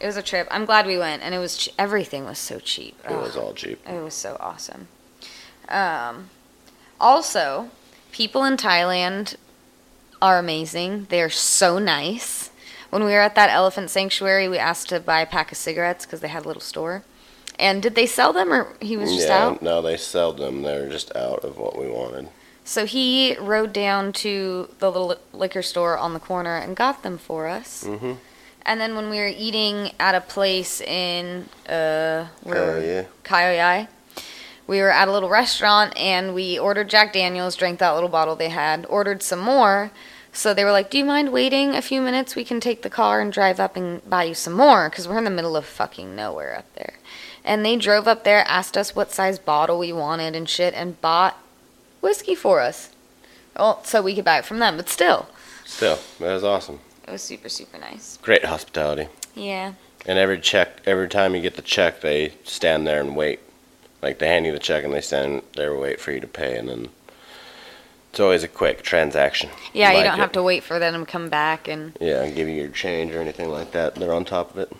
it 0.00 0.06
was 0.06 0.16
a 0.16 0.22
trip. 0.22 0.48
I'm 0.50 0.64
glad 0.64 0.86
we 0.86 0.98
went, 0.98 1.22
and 1.22 1.34
it 1.34 1.38
was 1.38 1.56
ch- 1.56 1.70
everything 1.78 2.24
was 2.24 2.38
so 2.38 2.58
cheap. 2.58 2.98
It 3.08 3.16
was 3.16 3.36
all 3.36 3.52
cheap. 3.54 3.80
it 3.88 4.02
was 4.02 4.14
so 4.14 4.36
awesome. 4.40 4.88
Um, 5.68 6.28
also, 7.00 7.70
people 8.12 8.44
in 8.44 8.56
Thailand 8.56 9.36
are 10.20 10.38
amazing. 10.38 11.06
They 11.08 11.20
are 11.22 11.30
so 11.30 11.78
nice. 11.78 12.50
When 12.92 13.04
we 13.04 13.12
were 13.12 13.20
at 13.20 13.34
that 13.36 13.48
elephant 13.48 13.88
sanctuary, 13.88 14.50
we 14.50 14.58
asked 14.58 14.90
to 14.90 15.00
buy 15.00 15.22
a 15.22 15.26
pack 15.26 15.50
of 15.50 15.56
cigarettes 15.56 16.04
because 16.04 16.20
they 16.20 16.28
had 16.28 16.44
a 16.44 16.46
little 16.46 16.60
store. 16.60 17.04
And 17.58 17.82
did 17.82 17.94
they 17.94 18.04
sell 18.04 18.34
them, 18.34 18.52
or 18.52 18.76
he 18.82 18.98
was 18.98 19.10
just 19.14 19.28
yeah, 19.28 19.46
out? 19.46 19.62
no, 19.62 19.80
they 19.80 19.96
sold 19.96 20.36
them. 20.36 20.60
They 20.60 20.78
were 20.78 20.90
just 20.90 21.16
out 21.16 21.42
of 21.42 21.56
what 21.56 21.78
we 21.78 21.88
wanted. 21.88 22.28
So 22.64 22.84
he 22.84 23.34
rode 23.38 23.72
down 23.72 24.12
to 24.24 24.68
the 24.78 24.92
little 24.92 25.16
liquor 25.32 25.62
store 25.62 25.96
on 25.96 26.12
the 26.12 26.20
corner 26.20 26.58
and 26.58 26.76
got 26.76 27.02
them 27.02 27.16
for 27.16 27.48
us. 27.48 27.84
Mm-hmm. 27.84 28.12
And 28.66 28.78
then 28.78 28.94
when 28.94 29.08
we 29.08 29.16
were 29.16 29.32
eating 29.34 29.92
at 29.98 30.14
a 30.14 30.20
place 30.20 30.82
in 30.82 31.48
uh, 31.70 32.26
where 32.42 32.72
Oh 32.72 32.78
yeah. 32.78 33.04
Khao 33.24 33.56
Yai, 33.56 33.88
we 34.66 34.82
were 34.82 34.90
at 34.90 35.08
a 35.08 35.12
little 35.12 35.30
restaurant 35.30 35.96
and 35.96 36.34
we 36.34 36.58
ordered 36.58 36.90
Jack 36.90 37.14
Daniels, 37.14 37.56
drank 37.56 37.78
that 37.78 37.92
little 37.92 38.10
bottle 38.10 38.36
they 38.36 38.50
had, 38.50 38.84
ordered 38.90 39.22
some 39.22 39.40
more. 39.40 39.90
So 40.32 40.54
they 40.54 40.64
were 40.64 40.72
like, 40.72 40.90
"Do 40.90 40.98
you 40.98 41.04
mind 41.04 41.32
waiting 41.32 41.74
a 41.74 41.82
few 41.82 42.00
minutes? 42.00 42.34
We 42.34 42.44
can 42.44 42.58
take 42.60 42.82
the 42.82 42.90
car 42.90 43.20
and 43.20 43.32
drive 43.32 43.60
up 43.60 43.76
and 43.76 44.08
buy 44.08 44.24
you 44.24 44.34
some 44.34 44.54
more 44.54 44.88
because 44.88 45.06
we're 45.06 45.18
in 45.18 45.24
the 45.24 45.30
middle 45.30 45.56
of 45.56 45.66
fucking 45.66 46.16
nowhere 46.16 46.56
up 46.56 46.64
there." 46.74 46.94
And 47.44 47.64
they 47.66 47.76
drove 47.76 48.06
up 48.08 48.24
there, 48.24 48.44
asked 48.48 48.76
us 48.76 48.94
what 48.96 49.10
size 49.12 49.38
bottle 49.38 49.78
we 49.78 49.92
wanted 49.92 50.34
and 50.36 50.48
shit, 50.48 50.74
and 50.74 51.00
bought 51.00 51.36
whiskey 52.00 52.34
for 52.34 52.60
us. 52.60 52.90
Well, 53.56 53.84
so 53.84 54.00
we 54.00 54.14
could 54.14 54.24
buy 54.24 54.38
it 54.38 54.44
from 54.46 54.58
them, 54.60 54.76
but 54.76 54.88
still, 54.88 55.26
Still, 55.66 55.98
that 56.20 56.32
was 56.32 56.44
awesome. 56.44 56.80
it 57.06 57.10
was 57.10 57.22
super 57.22 57.48
super 57.48 57.78
nice. 57.78 58.18
Great 58.22 58.44
hospitality. 58.46 59.08
Yeah. 59.34 59.72
And 60.06 60.18
every 60.18 60.40
check, 60.40 60.80
every 60.86 61.08
time 61.08 61.34
you 61.34 61.40
get 61.42 61.54
the 61.56 61.62
check, 61.62 62.00
they 62.00 62.32
stand 62.44 62.86
there 62.86 63.00
and 63.00 63.14
wait. 63.14 63.40
Like 64.00 64.18
they 64.18 64.26
hand 64.28 64.46
you 64.46 64.52
the 64.52 64.58
check 64.58 64.82
and 64.84 64.92
they 64.92 65.00
stand 65.00 65.42
there 65.54 65.72
and 65.72 65.80
wait 65.80 66.00
for 66.00 66.10
you 66.12 66.20
to 66.20 66.26
pay, 66.26 66.56
and 66.56 66.68
then 66.68 66.88
it's 68.12 68.20
always 68.20 68.42
a 68.44 68.48
quick 68.48 68.82
transaction. 68.82 69.48
Yeah, 69.72 69.90
you 69.90 69.96
Like 69.96 70.04
don't 70.04 70.18
it. 70.18 70.20
have 70.20 70.32
to 70.32 70.42
wait 70.42 70.62
for 70.62 70.78
them 70.78 71.06
to 71.06 71.10
come 71.10 71.30
back 71.30 71.66
and 71.66 71.96
Yeah, 71.98 72.22
and 72.22 72.34
give 72.36 72.46
you 72.46 72.54
your 72.54 72.68
change 72.68 73.10
or 73.14 73.22
anything 73.22 73.48
like 73.50 73.72
that. 73.72 73.94
They're 73.94 74.12
on 74.12 74.26
top 74.26 74.50
of 74.50 74.58
it. 74.58 74.70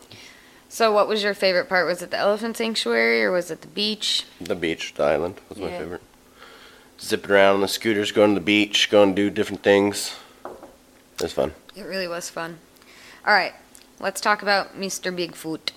So, 0.69 0.93
what 0.93 1.09
was 1.09 1.23
your 1.23 1.33
favorite 1.33 1.67
part? 1.67 1.87
Was 1.87 2.03
it 2.03 2.11
the 2.11 2.19
elephant 2.19 2.59
sanctuary 2.59 3.25
or 3.25 3.31
was 3.33 3.51
it 3.51 3.63
the 3.63 3.69
beach? 3.69 4.27
The 4.39 4.55
beach, 4.55 4.93
the 4.95 5.05
island 5.05 5.37
was 5.49 5.57
my 5.59 5.69
Yeah. 5.71 5.79
favorite. 5.79 6.03
zipping 7.01 7.31
around 7.33 7.55
on 7.57 7.61
the 7.63 7.69
scooters, 7.69 8.13
going 8.13 8.35
to 8.35 8.39
the 8.39 8.45
beach, 8.45 8.89
going 8.91 9.09
to 9.09 9.15
do 9.17 9.29
different 9.31 9.63
things. 9.65 10.13
It 10.45 11.23
was 11.23 11.33
fun. 11.33 11.53
It 11.75 11.83
really 11.85 12.07
was 12.07 12.29
fun. 12.31 12.59
All 13.27 13.33
right, 13.35 13.55
let's 13.99 14.21
talk 14.21 14.41
about 14.43 14.79
Mr. 14.79 15.11
Bigfoot. 15.13 15.71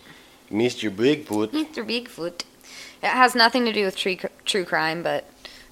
Mr. 0.51 0.93
Bigfoot. 0.93 1.47
Mr. 1.51 1.83
Bigfoot. 1.87 2.41
It 3.01 3.07
has 3.07 3.33
nothing 3.33 3.63
to 3.65 3.71
do 3.73 3.85
with 3.85 3.95
true, 3.97 4.17
true 4.43 4.65
crime, 4.65 5.01
but 5.01 5.23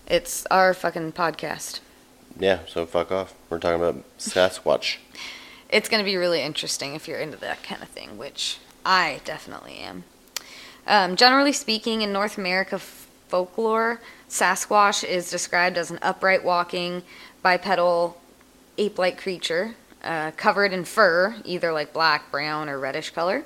it's 0.07 0.45
our 0.48 0.74
fucking 0.74 1.13
podcast. 1.13 1.79
Yeah, 2.39 2.60
so 2.67 2.86
fuck 2.86 3.12
off. 3.12 3.33
We're 3.50 3.60
talking 3.60 3.81
about 3.81 4.03
Sasquatch. 4.17 4.98
It's 5.69 5.89
going 5.89 6.01
to 6.01 6.05
be 6.05 6.17
really 6.17 6.43
interesting 6.43 6.93
if 6.93 7.07
you're 7.07 7.17
into 7.17 7.38
that 7.38 7.63
kind 7.63 7.81
of 7.81 7.89
thing, 7.89 8.15
which 8.15 8.60
I 8.86 9.22
definitely 9.25 9.77
am. 9.77 10.03
Um, 10.86 11.15
generally 11.15 11.51
speaking, 11.51 12.03
in 12.03 12.13
North 12.13 12.38
America 12.38 12.75
f- 12.75 13.07
folklore, 13.27 14.00
Sasquatch 14.29 15.03
is 15.03 15.31
described 15.31 15.79
as 15.79 15.89
an 15.89 15.98
upright 16.03 16.43
walking, 16.43 17.01
bipedal, 17.41 18.22
ape 18.77 19.00
like 19.00 19.19
creature 19.19 19.74
uh, 20.03 20.31
covered 20.38 20.74
in 20.74 20.83
fur, 20.83 21.36
either 21.45 21.72
like 21.72 21.93
black, 21.93 22.29
brown, 22.29 22.69
or 22.69 22.77
reddish 22.77 23.10
color. 23.12 23.45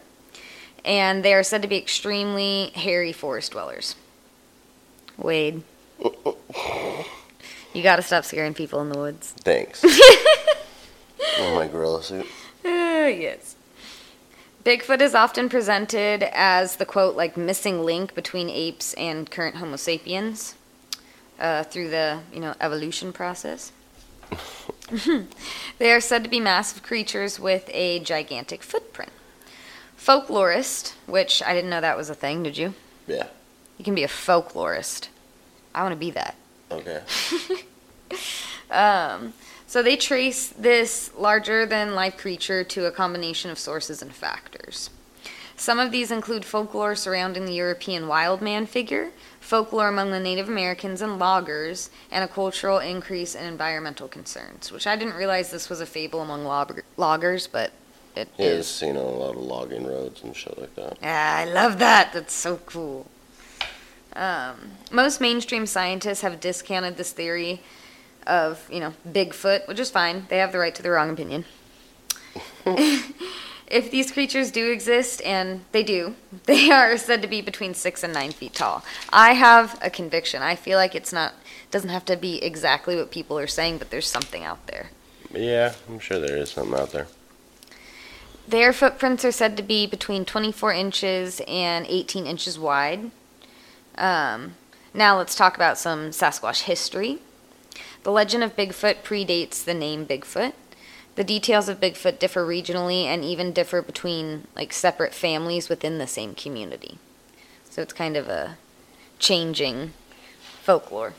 And 0.84 1.24
they 1.24 1.34
are 1.34 1.44
said 1.44 1.62
to 1.62 1.68
be 1.68 1.78
extremely 1.78 2.72
hairy 2.76 3.14
forest 3.14 3.52
dwellers. 3.52 3.96
Wade. 5.18 5.64
You 6.02 7.84
gotta 7.84 8.02
stop 8.02 8.26
scaring 8.26 8.54
people 8.54 8.82
in 8.82 8.90
the 8.90 8.98
woods. 8.98 9.34
Thanks. 9.38 9.84
oh, 9.86 11.56
my 11.56 11.68
gorilla 11.68 12.02
suit. 12.02 12.26
Uh, 12.66 13.08
yes. 13.08 13.56
Bigfoot 14.64 15.00
is 15.00 15.16
often 15.16 15.48
presented 15.48 16.24
as 16.34 16.78
the 16.78 16.86
quote, 16.86 17.16
like 17.16 17.38
missing 17.38 17.86
link 17.86 18.16
between 18.16 18.50
apes 18.50 18.94
and 18.96 19.30
current 19.30 19.58
Homo 19.58 19.76
sapiens 19.76 20.56
uh, 21.40 21.64
through 21.64 21.90
the, 21.90 22.20
you 22.34 22.40
know, 22.40 22.56
evolution 22.60 23.14
process. 23.14 23.72
they 25.78 25.92
are 25.92 26.02
said 26.02 26.24
to 26.24 26.30
be 26.30 26.40
massive 26.40 26.84
creatures 26.84 27.40
with 27.40 27.70
a 27.74 28.00
gigantic 28.00 28.64
footprint. 28.64 29.12
Folklorist, 29.98 30.94
which 31.06 31.44
I 31.44 31.54
didn't 31.54 31.70
know 31.70 31.82
that 31.82 31.96
was 31.96 32.10
a 32.10 32.16
thing, 32.16 32.44
did 32.44 32.58
you? 32.58 32.74
Yeah. 33.06 33.28
You 33.78 33.86
can 33.86 33.96
be 33.96 34.04
a 34.04 34.10
folklorist. 34.10 35.10
I 35.78 35.84
want 35.84 35.94
to 35.94 36.00
be 36.00 36.12
that. 36.12 36.36
Okay. 36.72 37.02
Um, 38.70 39.34
so 39.66 39.82
they 39.82 39.96
trace 39.96 40.50
this 40.50 41.12
larger 41.18 41.66
than 41.66 41.96
life 41.96 42.18
creature 42.18 42.66
to 42.66 42.86
a 42.86 42.92
combination 42.92 43.50
of 43.50 43.58
sources 43.58 44.02
and 44.02 44.14
factors. 44.14 44.90
Some 45.56 45.80
of 45.80 45.92
these 45.92 46.12
include 46.12 46.44
folklore 46.44 46.94
surrounding 46.96 47.46
the 47.46 47.54
European 47.54 48.08
wild 48.10 48.42
man 48.42 48.66
figure, 48.66 49.12
folklore 49.40 49.88
among 49.88 50.12
the 50.12 50.20
Native 50.20 50.50
Americans 50.50 51.02
and 51.02 51.18
loggers, 51.18 51.90
and 52.12 52.24
a 52.24 52.28
cultural 52.28 52.80
increase 52.80 53.36
in 53.36 53.46
environmental 53.46 54.10
concerns, 54.10 54.70
which 54.72 54.86
I 54.86 54.98
didn't 54.98 55.16
realize 55.16 55.50
this 55.50 55.70
was 55.70 55.80
a 55.80 55.86
fable 55.86 56.22
among 56.22 56.44
log- 56.44 56.84
loggers, 56.98 57.48
but 57.48 57.72
it 58.18 58.28
He 58.36 58.44
is. 58.44 58.82
you 58.82 58.92
know, 58.92 59.02
a 59.08 59.18
lot 59.18 59.36
of 59.36 59.42
logging 59.42 59.88
roads 59.88 60.24
and 60.24 60.36
shit 60.36 60.60
like 60.60 60.76
that. 60.76 60.98
Yeah, 61.02 61.36
I 61.40 61.46
love 61.46 61.80
that. 61.80 62.12
That's 62.12 62.34
so 62.34 62.58
cool. 62.66 63.08
Um, 64.18 64.72
most 64.92 65.22
mainstream 65.22 65.68
scientists 65.68 66.22
have 66.22 66.40
discounted 66.40 66.98
this 66.98 67.12
theory 67.12 67.62
of, 68.26 68.68
you 68.70 68.80
know, 68.80 68.94
Bigfoot, 69.08 69.68
which 69.68 69.80
is 69.80 69.92
fine. 69.92 70.26
They 70.30 70.40
have 70.40 70.52
the 70.52 70.58
right 70.58 70.74
to 70.74 70.82
their 70.82 70.94
wrong 70.94 71.12
opinion. 71.12 71.46
if 72.66 73.92
these 73.92 74.12
creatures 74.12 74.50
do 74.50 74.72
exist, 74.72 75.22
and 75.22 75.64
they 75.72 75.84
do, 75.84 76.16
they 76.46 76.72
are 76.72 76.98
said 76.98 77.22
to 77.22 77.28
be 77.28 77.42
between 77.42 77.76
six 77.76 78.04
and 78.04 78.12
nine 78.12 78.32
feet 78.32 78.54
tall. 78.54 78.84
I 79.12 79.34
have 79.34 79.78
a 79.84 79.92
conviction. 79.92 80.42
I 80.42 80.56
feel 80.56 80.78
like 80.80 80.96
it's 80.96 81.14
not 81.14 81.36
doesn't 81.70 81.90
have 81.90 82.06
to 82.06 82.16
be 82.16 82.42
exactly 82.44 82.96
what 82.96 83.12
people 83.12 83.38
are 83.38 83.48
saying, 83.48 83.78
but 83.78 83.92
there's 83.92 84.08
something 84.08 84.44
out 84.44 84.66
there. 84.68 84.90
Yeah, 85.34 85.74
I'm 85.90 86.00
sure 86.00 86.18
there 86.18 86.38
is 86.38 86.52
something 86.52 86.80
out 86.80 86.92
there. 86.92 87.08
Their 88.48 88.72
footprints 88.72 89.26
are 89.26 89.32
said 89.34 89.58
to 89.58 89.64
be 89.64 89.86
between 89.86 90.24
24 90.24 90.72
inches 90.72 91.42
and 91.46 91.86
18 91.88 92.26
inches 92.26 92.58
wide. 92.58 93.12
Um, 93.98 94.56
now 94.94 95.18
let's 95.18 95.36
talk 95.36 95.56
about 95.56 95.78
some 95.78 96.10
Sasquatch 96.10 96.64
history. 96.64 97.20
The 98.04 98.12
legend 98.12 98.44
of 98.44 98.56
Bigfoot 98.56 99.04
predates 99.04 99.64
the 99.64 99.74
name 99.74 100.06
Bigfoot. 100.06 100.54
The 101.16 101.24
details 101.24 101.68
of 101.68 101.80
Bigfoot 101.80 102.20
differ 102.20 102.46
regionally 102.46 103.06
and 103.06 103.26
even 103.26 103.52
differ 103.52 103.82
between 103.82 104.48
like 104.56 104.72
separate 104.72 105.14
families 105.14 105.68
within 105.68 105.98
the 105.98 106.08
same 106.08 106.36
community. 106.36 107.00
So 107.70 107.82
it's 107.82 107.94
kind 107.94 108.16
of 108.16 108.28
a 108.28 108.58
changing 109.20 109.94
folklore. 110.62 111.14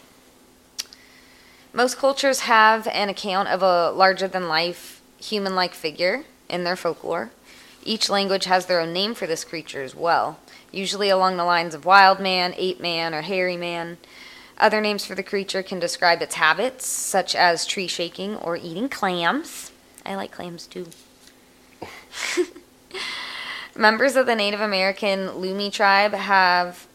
Most 1.73 1.99
cultures 1.99 2.41
have 2.41 2.87
an 2.89 3.09
account 3.09 3.49
of 3.49 3.63
a 3.63 3.91
larger 3.91 4.29
than 4.29 4.49
life 4.49 5.03
human 5.21 5.55
like 5.55 5.75
figure 5.75 6.25
in 6.49 6.65
their 6.65 6.77
folklore. 6.77 7.31
Each 7.85 8.09
language 8.09 8.47
has 8.47 8.67
their 8.67 8.81
own 8.81 8.93
name 8.93 9.15
for 9.15 9.27
this 9.27 9.45
creature 9.45 9.83
as 9.83 9.95
well, 9.95 10.39
usually 10.73 11.11
along 11.11 11.37
the 11.37 11.45
lines 11.45 11.75
of 11.75 11.85
wild 11.85 12.21
man, 12.21 12.55
ape 12.57 12.81
man, 12.81 13.15
or 13.15 13.23
hairy 13.23 13.57
man. 13.57 13.99
Other 14.59 14.81
names 14.81 15.05
for 15.05 15.15
the 15.15 15.23
creature 15.23 15.63
can 15.63 15.79
describe 15.79 16.21
its 16.21 16.35
habits, 16.35 16.87
such 16.87 17.35
as 17.35 17.65
tree 17.65 17.87
shaking 17.87 18.37
or 18.37 18.57
eating 18.57 18.89
clams. 18.89 19.71
I 20.05 20.15
like 20.17 20.33
clams 20.33 20.67
too. 20.67 20.89
Members 23.77 24.17
of 24.17 24.27
the 24.27 24.35
Native 24.35 24.61
American 24.61 25.29
Lummi 25.29 25.73
tribe 25.73 26.13
have 26.13 26.89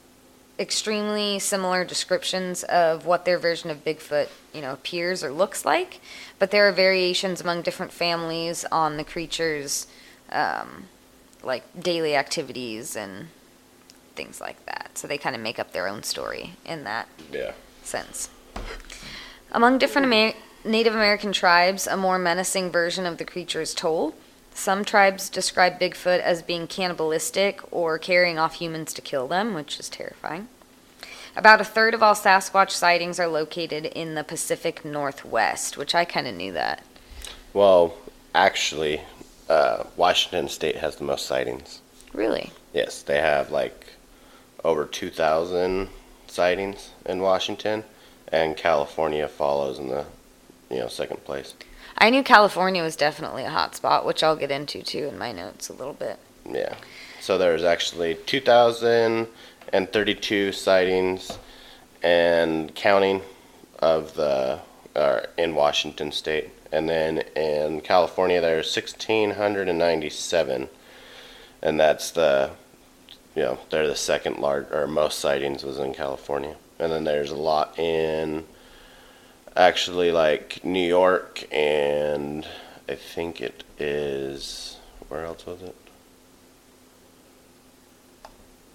extremely 0.60 1.40
similar 1.40 1.84
descriptions 1.86 2.64
of 2.64 3.06
what 3.06 3.26
their 3.26 3.38
version 3.38 3.70
of 3.70 3.84
Bigfoot, 3.84 4.28
you 4.54 4.62
know, 4.62 4.74
appears 4.74 5.24
or 5.24 5.32
looks 5.32 5.66
like, 5.66 6.00
but 6.40 6.52
there 6.52 6.68
are 6.68 6.72
variations 6.72 7.42
among 7.42 7.62
different 7.62 7.92
families 7.92 8.66
on 8.72 8.98
the 8.98 9.04
creature's 9.04 9.88
um, 10.32 10.86
like 11.42 11.64
daily 11.82 12.16
activities 12.16 12.96
and 12.96 13.28
things 14.16 14.40
like 14.42 14.64
that. 14.66 14.92
So 14.98 15.08
they 15.08 15.18
kind 15.18 15.36
of 15.36 15.42
make 15.42 15.60
up 15.60 15.72
their 15.72 15.88
own 15.88 16.04
story 16.04 16.54
in 16.66 16.84
that 16.84 17.08
Yeah. 17.32 17.52
sense. 17.84 18.30
Among 19.52 19.78
different 19.78 20.12
Amer- 20.12 20.36
Native 20.64 20.96
American 20.96 21.34
tribes, 21.34 21.88
a 21.88 21.98
more 21.98 22.18
menacing 22.18 22.72
version 22.72 23.06
of 23.06 23.18
the 23.18 23.26
creature 23.26 23.62
is 23.62 23.74
told. 23.74 24.14
Some 24.54 24.86
tribes 24.86 25.30
describe 25.30 25.80
Bigfoot 25.80 26.20
as 26.20 26.42
being 26.42 26.68
cannibalistic 26.68 27.60
or 27.72 27.98
carrying 27.98 28.38
off 28.40 28.56
humans 28.56 28.94
to 28.94 29.02
kill 29.02 29.28
them, 29.28 29.54
which 29.54 29.80
is 29.80 29.90
terrifying. 29.90 30.48
About 31.36 31.60
a 31.60 31.66
third 31.66 31.94
of 31.96 32.04
all 32.04 32.14
Sasquatch 32.14 32.70
sightings 32.70 33.20
are 33.20 33.28
located 33.28 33.88
in 33.88 34.14
the 34.14 34.24
Pacific 34.24 34.86
Northwest, 34.86 35.78
which 35.78 35.96
I 35.96 36.06
kind 36.06 36.28
of 36.28 36.36
knew 36.36 36.54
that. 36.54 36.84
Well, 37.54 37.96
actually, 38.36 39.02
uh, 39.50 39.86
Washington 39.98 40.48
State 40.48 40.76
has 40.78 40.96
the 40.98 41.04
most 41.04 41.26
sightings. 41.26 41.82
Really? 42.14 42.52
Yes, 42.74 43.02
they 43.02 43.20
have 43.20 43.50
like 43.50 43.88
over 44.64 44.86
2,000 44.86 45.90
sightings 46.28 46.92
in 47.06 47.20
Washington, 47.20 47.84
and 48.30 48.56
California 48.58 49.28
follows 49.28 49.78
in 49.80 49.90
the 49.90 50.06
you 50.70 50.78
know 50.80 50.88
second 50.88 51.24
place. 51.24 51.54
I 51.98 52.10
knew 52.10 52.24
California 52.24 52.82
was 52.82 52.96
definitely 52.96 53.44
a 53.44 53.50
hot 53.50 53.76
spot, 53.76 54.06
which 54.06 54.24
I'll 54.24 54.36
get 54.36 54.50
into 54.52 54.82
too 54.82 55.06
in 55.06 55.16
my 55.18 55.32
notes 55.32 55.70
a 55.70 55.74
little 55.74 55.94
bit. 55.94 56.18
Yeah. 56.50 56.76
So 57.22 57.38
there's 57.38 57.64
actually 57.64 58.16
2,032 58.26 60.52
sightings 60.52 61.38
and 62.02 62.74
counting 62.76 63.22
of 63.80 64.16
the 64.16 64.60
uh, 64.96 65.22
in 65.38 65.56
Washington 65.56 66.12
State, 66.12 66.50
and 66.72 66.90
then 66.90 67.20
in 67.36 67.82
California 67.82 68.42
there's 68.42 68.76
1,697, 68.76 70.70
and 71.62 71.80
that's 71.80 72.10
the 72.12 72.50
you 73.36 73.42
know 73.42 73.60
they're 73.70 73.88
the 73.88 73.96
second 73.96 74.40
large 74.40 74.70
or 74.72 74.88
most 74.88 75.20
sightings 75.20 75.64
was 75.64 75.80
in 75.80 75.94
California, 75.94 76.56
and 76.80 76.92
then 76.92 77.04
there's 77.04 77.32
a 77.32 77.36
lot 77.36 77.78
in 77.78 78.46
actually 79.56 80.12
like 80.12 80.64
New 80.64 80.86
York 80.86 81.44
and 81.52 82.48
I 82.90 82.96
think 82.96 83.40
it 83.40 83.64
is 83.80 84.78
where 85.08 85.26
else 85.26 85.46
was 85.46 85.62
it? 85.62 85.76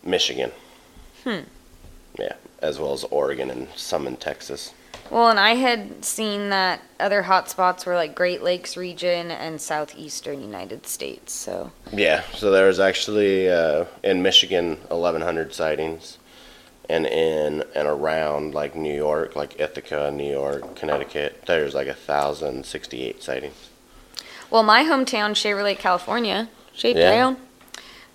Michigan. 0.05 0.53
Hmm. 1.25 1.41
Yeah, 2.19 2.35
as 2.61 2.79
well 2.79 2.93
as 2.93 3.05
Oregon 3.05 3.50
and 3.50 3.69
some 3.77 4.07
in 4.07 4.17
Texas. 4.17 4.73
Well, 5.11 5.31
and 5.31 5.41
I 5.41 5.55
had 5.55 6.05
seen 6.05 6.50
that 6.50 6.83
other 7.00 7.23
hot 7.23 7.49
spots 7.49 7.87
were 7.87 7.95
like 7.95 8.15
Great 8.15 8.43
Lakes 8.43 8.77
region 8.77 9.31
and 9.31 9.61
southeastern 9.61 10.43
United 10.43 10.87
States. 10.87 11.33
So 11.33 11.73
Yeah, 11.93 12.23
so 12.35 12.50
there 12.50 12.67
was 12.67 12.79
actually 12.79 13.50
uh, 13.50 13.87
in 14.03 14.23
Michigan 14.23 14.77
1,100 14.88 15.55
sightings, 15.55 16.19
and 16.88 17.07
in 17.07 17.65
and 17.75 17.88
around 17.88 18.55
like 18.55 18.75
New 18.75 18.95
York, 18.95 19.35
like 19.37 19.59
Ithaca, 19.59 20.11
New 20.11 20.31
York, 20.31 20.77
Connecticut, 20.77 21.43
there's 21.47 21.75
like 21.75 21.87
1,068 21.87 23.23
sightings. 23.23 23.71
Well, 24.50 24.62
my 24.62 24.85
hometown, 24.85 25.37
Shaver 25.37 25.62
Lake, 25.62 25.79
California, 25.79 26.49
Shape 26.73 26.97
Yeah. 26.97 27.11
Down, 27.11 27.37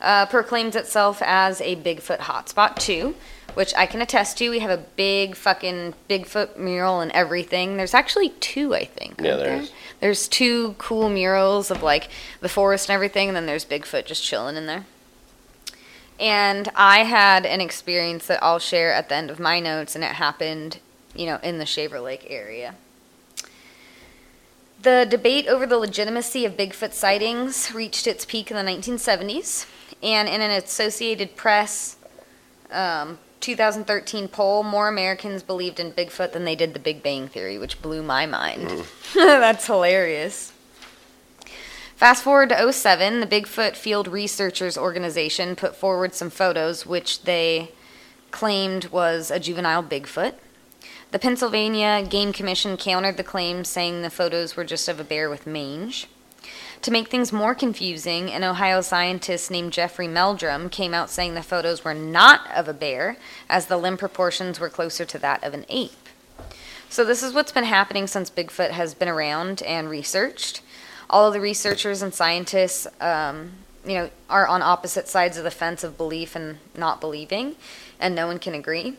uh, 0.02 0.26
proclaims 0.26 0.76
itself 0.76 1.22
as 1.24 1.62
a 1.62 1.76
Bigfoot 1.76 2.20
hotspot 2.20 2.78
too. 2.78 3.16
Which 3.54 3.74
I 3.76 3.86
can 3.86 4.02
attest 4.02 4.38
to. 4.40 4.50
We 4.50 4.60
have 4.60 4.72
a 4.72 4.84
big 4.96 5.36
fucking 5.36 5.94
Bigfoot 6.10 6.58
mural 6.58 7.02
and 7.02 7.12
everything. 7.12 7.78
There's 7.78 7.94
actually 7.94 8.30
two, 8.30 8.74
I 8.74 8.86
think. 8.86 9.22
Yeah, 9.22 9.32
aren't 9.32 9.44
there 9.44 9.50
there 9.50 9.62
is. 9.62 9.72
There's 10.00 10.28
two 10.28 10.76
cool 10.78 11.10
murals 11.10 11.72
of 11.72 11.84
like 11.84 12.10
the 12.42 12.50
forest 12.50 12.90
and 12.90 12.96
everything, 12.96 13.30
and 13.30 13.36
then 13.36 13.46
there's 13.46 13.66
Bigfoot 13.66 14.06
just 14.06 14.24
chilling 14.24 14.56
in 14.56 14.66
there. 14.66 14.86
And 16.20 16.70
I 16.76 17.00
had 17.00 17.46
an 17.46 17.62
experience 17.62 18.28
that 18.28 18.44
I'll 18.44 18.60
share 18.60 18.94
at 18.94 19.10
the 19.10 19.16
end 19.16 19.30
of 19.30 19.40
my 19.40 19.60
notes, 19.60 19.96
and 19.96 20.04
it 20.04 20.14
happened, 20.14 20.80
you 21.16 21.26
know, 21.26 21.40
in 21.44 21.58
the 21.58 21.66
Shaver 21.66 22.00
Lake 22.00 22.26
area. 22.30 22.76
The 24.82 25.08
debate 25.10 25.48
over 25.48 25.66
the 25.66 25.78
legitimacy 25.78 26.46
of 26.46 26.58
Bigfoot 26.58 26.92
sightings 26.92 27.74
reached 27.74 28.06
its 28.06 28.26
peak 28.26 28.52
in 28.52 28.58
the 28.58 28.70
1970s, 28.70 29.66
and 30.02 30.28
in 30.28 30.42
an 30.42 30.52
Associated 30.52 31.36
Press 31.36 31.96
um, 32.70 33.20
2013 33.44 34.30
poll, 34.30 34.64
more 34.64 34.88
Americans 34.88 35.44
believed 35.44 35.80
in 35.80 35.92
Bigfoot 35.92 36.32
than 36.32 36.46
they 36.46 36.56
did 36.56 36.74
the 36.74 36.80
Big 36.80 37.04
Bang 37.04 37.28
Theory, 37.28 37.58
which 37.58 37.82
blew 37.82 38.02
my 38.02 38.26
mind. 38.26 38.70
Mm. 38.70 38.86
That's 39.14 39.68
hilarious. 39.68 40.54
Fast 41.98 42.24
forward 42.24 42.50
to 42.50 42.74
07, 42.74 43.20
the 43.20 43.28
Bigfoot 43.28 43.76
Field 43.76 44.08
Researchers 44.08 44.78
Organization 44.78 45.56
put 45.56 45.76
forward 45.76 46.16
some 46.16 46.30
photos 46.30 46.86
which 46.86 47.24
they 47.24 47.72
claimed 48.32 48.86
was 48.86 49.30
a 49.30 49.40
juvenile 49.40 49.84
Bigfoot. 49.84 50.36
The 51.12 51.20
Pennsylvania 51.20 52.06
Game 52.10 52.34
Commission 52.34 52.78
countered 52.78 53.18
the 53.18 53.24
claim, 53.24 53.64
saying 53.64 54.02
the 54.02 54.10
photos 54.10 54.56
were 54.56 54.64
just 54.64 54.88
of 54.88 55.00
a 55.00 55.04
bear 55.04 55.30
with 55.30 55.46
mange. 55.46 56.08
To 56.84 56.92
make 56.92 57.08
things 57.08 57.32
more 57.32 57.56
confusing, 57.56 58.30
an 58.30 58.44
Ohio 58.44 58.82
scientist 58.82 59.50
named 59.50 59.72
Jeffrey 59.72 60.06
Meldrum 60.06 60.70
came 60.70 60.94
out 60.94 61.10
saying 61.10 61.34
the 61.34 61.42
photos 61.42 61.86
were 61.86 61.94
not 61.94 62.52
of 62.52 62.68
a 62.68 62.74
bear, 62.74 63.16
as 63.50 63.68
the 63.68 63.78
limb 63.78 63.96
proportions 63.96 64.60
were 64.60 64.70
closer 64.70 65.06
to 65.06 65.18
that 65.20 65.42
of 65.46 65.54
an 65.54 65.66
ape. 65.70 66.10
So, 66.90 67.06
this 67.06 67.24
is 67.24 67.34
what's 67.34 67.54
been 67.54 67.64
happening 67.64 68.06
since 68.06 68.30
Bigfoot 68.30 68.72
has 68.72 68.94
been 68.94 69.08
around 69.08 69.62
and 69.64 69.90
researched. 69.90 70.62
All 71.10 71.26
of 71.26 71.32
the 71.32 71.40
researchers 71.40 72.02
and 72.02 72.14
scientists, 72.14 72.86
um, 73.00 73.54
you 73.86 73.94
know, 73.94 74.10
are 74.30 74.46
on 74.46 74.62
opposite 74.62 75.08
sides 75.08 75.38
of 75.38 75.46
the 75.46 75.52
fence 75.52 75.86
of 75.86 75.98
belief 75.98 76.36
and 76.36 76.58
not 76.76 77.00
believing, 77.00 77.56
and 77.98 78.14
no 78.14 78.28
one 78.28 78.40
can 78.40 78.54
agree. 78.54 78.98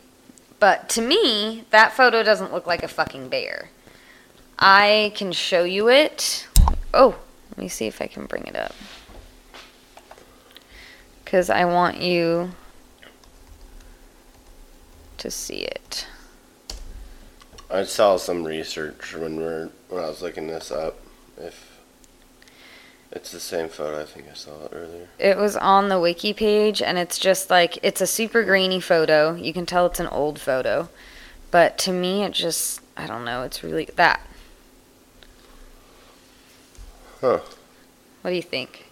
But 0.59 0.89
to 0.89 1.03
me, 1.03 1.65
that 1.69 1.93
photo 1.93 2.23
doesn't 2.23 2.51
look 2.51 2.65
like 2.65 2.81
a 2.81 2.87
fucking 2.87 3.29
bear. 3.29 3.69
I 4.57 5.11
can 5.13 5.31
show 5.31 5.65
you 5.65 5.87
it. 5.87 6.47
Oh, 6.91 7.19
let 7.55 7.63
me 7.63 7.69
see 7.69 7.87
if 7.87 8.01
I 8.01 8.07
can 8.07 8.25
bring 8.25 8.43
it 8.47 8.55
up. 8.55 8.75
Because 11.23 11.49
I 11.49 11.65
want 11.65 12.01
you 12.01 12.51
to 15.17 15.31
see 15.31 15.59
it. 15.59 16.05
I 17.69 17.83
saw 17.83 18.17
some 18.17 18.43
research 18.43 19.15
when 19.15 19.37
we 19.37 19.43
were 19.43 19.69
when 19.89 20.03
I 20.03 20.07
was 20.07 20.21
looking 20.21 20.47
this 20.47 20.71
up. 20.71 20.99
If 21.37 21.79
it's 23.11 23.31
the 23.31 23.39
same 23.39 23.69
photo, 23.69 24.01
I 24.01 24.05
think 24.05 24.27
I 24.29 24.33
saw 24.33 24.65
it 24.65 24.71
earlier. 24.73 25.07
It 25.17 25.37
was 25.37 25.55
on 25.55 25.89
the 25.89 25.99
wiki 25.99 26.33
page, 26.33 26.81
and 26.81 26.97
it's 26.97 27.17
just 27.17 27.49
like 27.49 27.79
it's 27.81 28.01
a 28.01 28.07
super 28.07 28.43
grainy 28.43 28.79
photo. 28.79 29.33
You 29.33 29.53
can 29.53 29.65
tell 29.65 29.85
it's 29.85 29.99
an 29.99 30.07
old 30.07 30.39
photo, 30.39 30.89
but 31.51 31.77
to 31.79 31.91
me, 31.91 32.23
it 32.23 32.33
just 32.33 32.81
I 32.95 33.07
don't 33.07 33.25
know. 33.25 33.43
It's 33.43 33.63
really 33.63 33.85
that. 33.95 34.21
Huh? 37.21 37.39
What 38.21 38.31
do 38.31 38.35
you 38.35 38.41
think? 38.41 38.85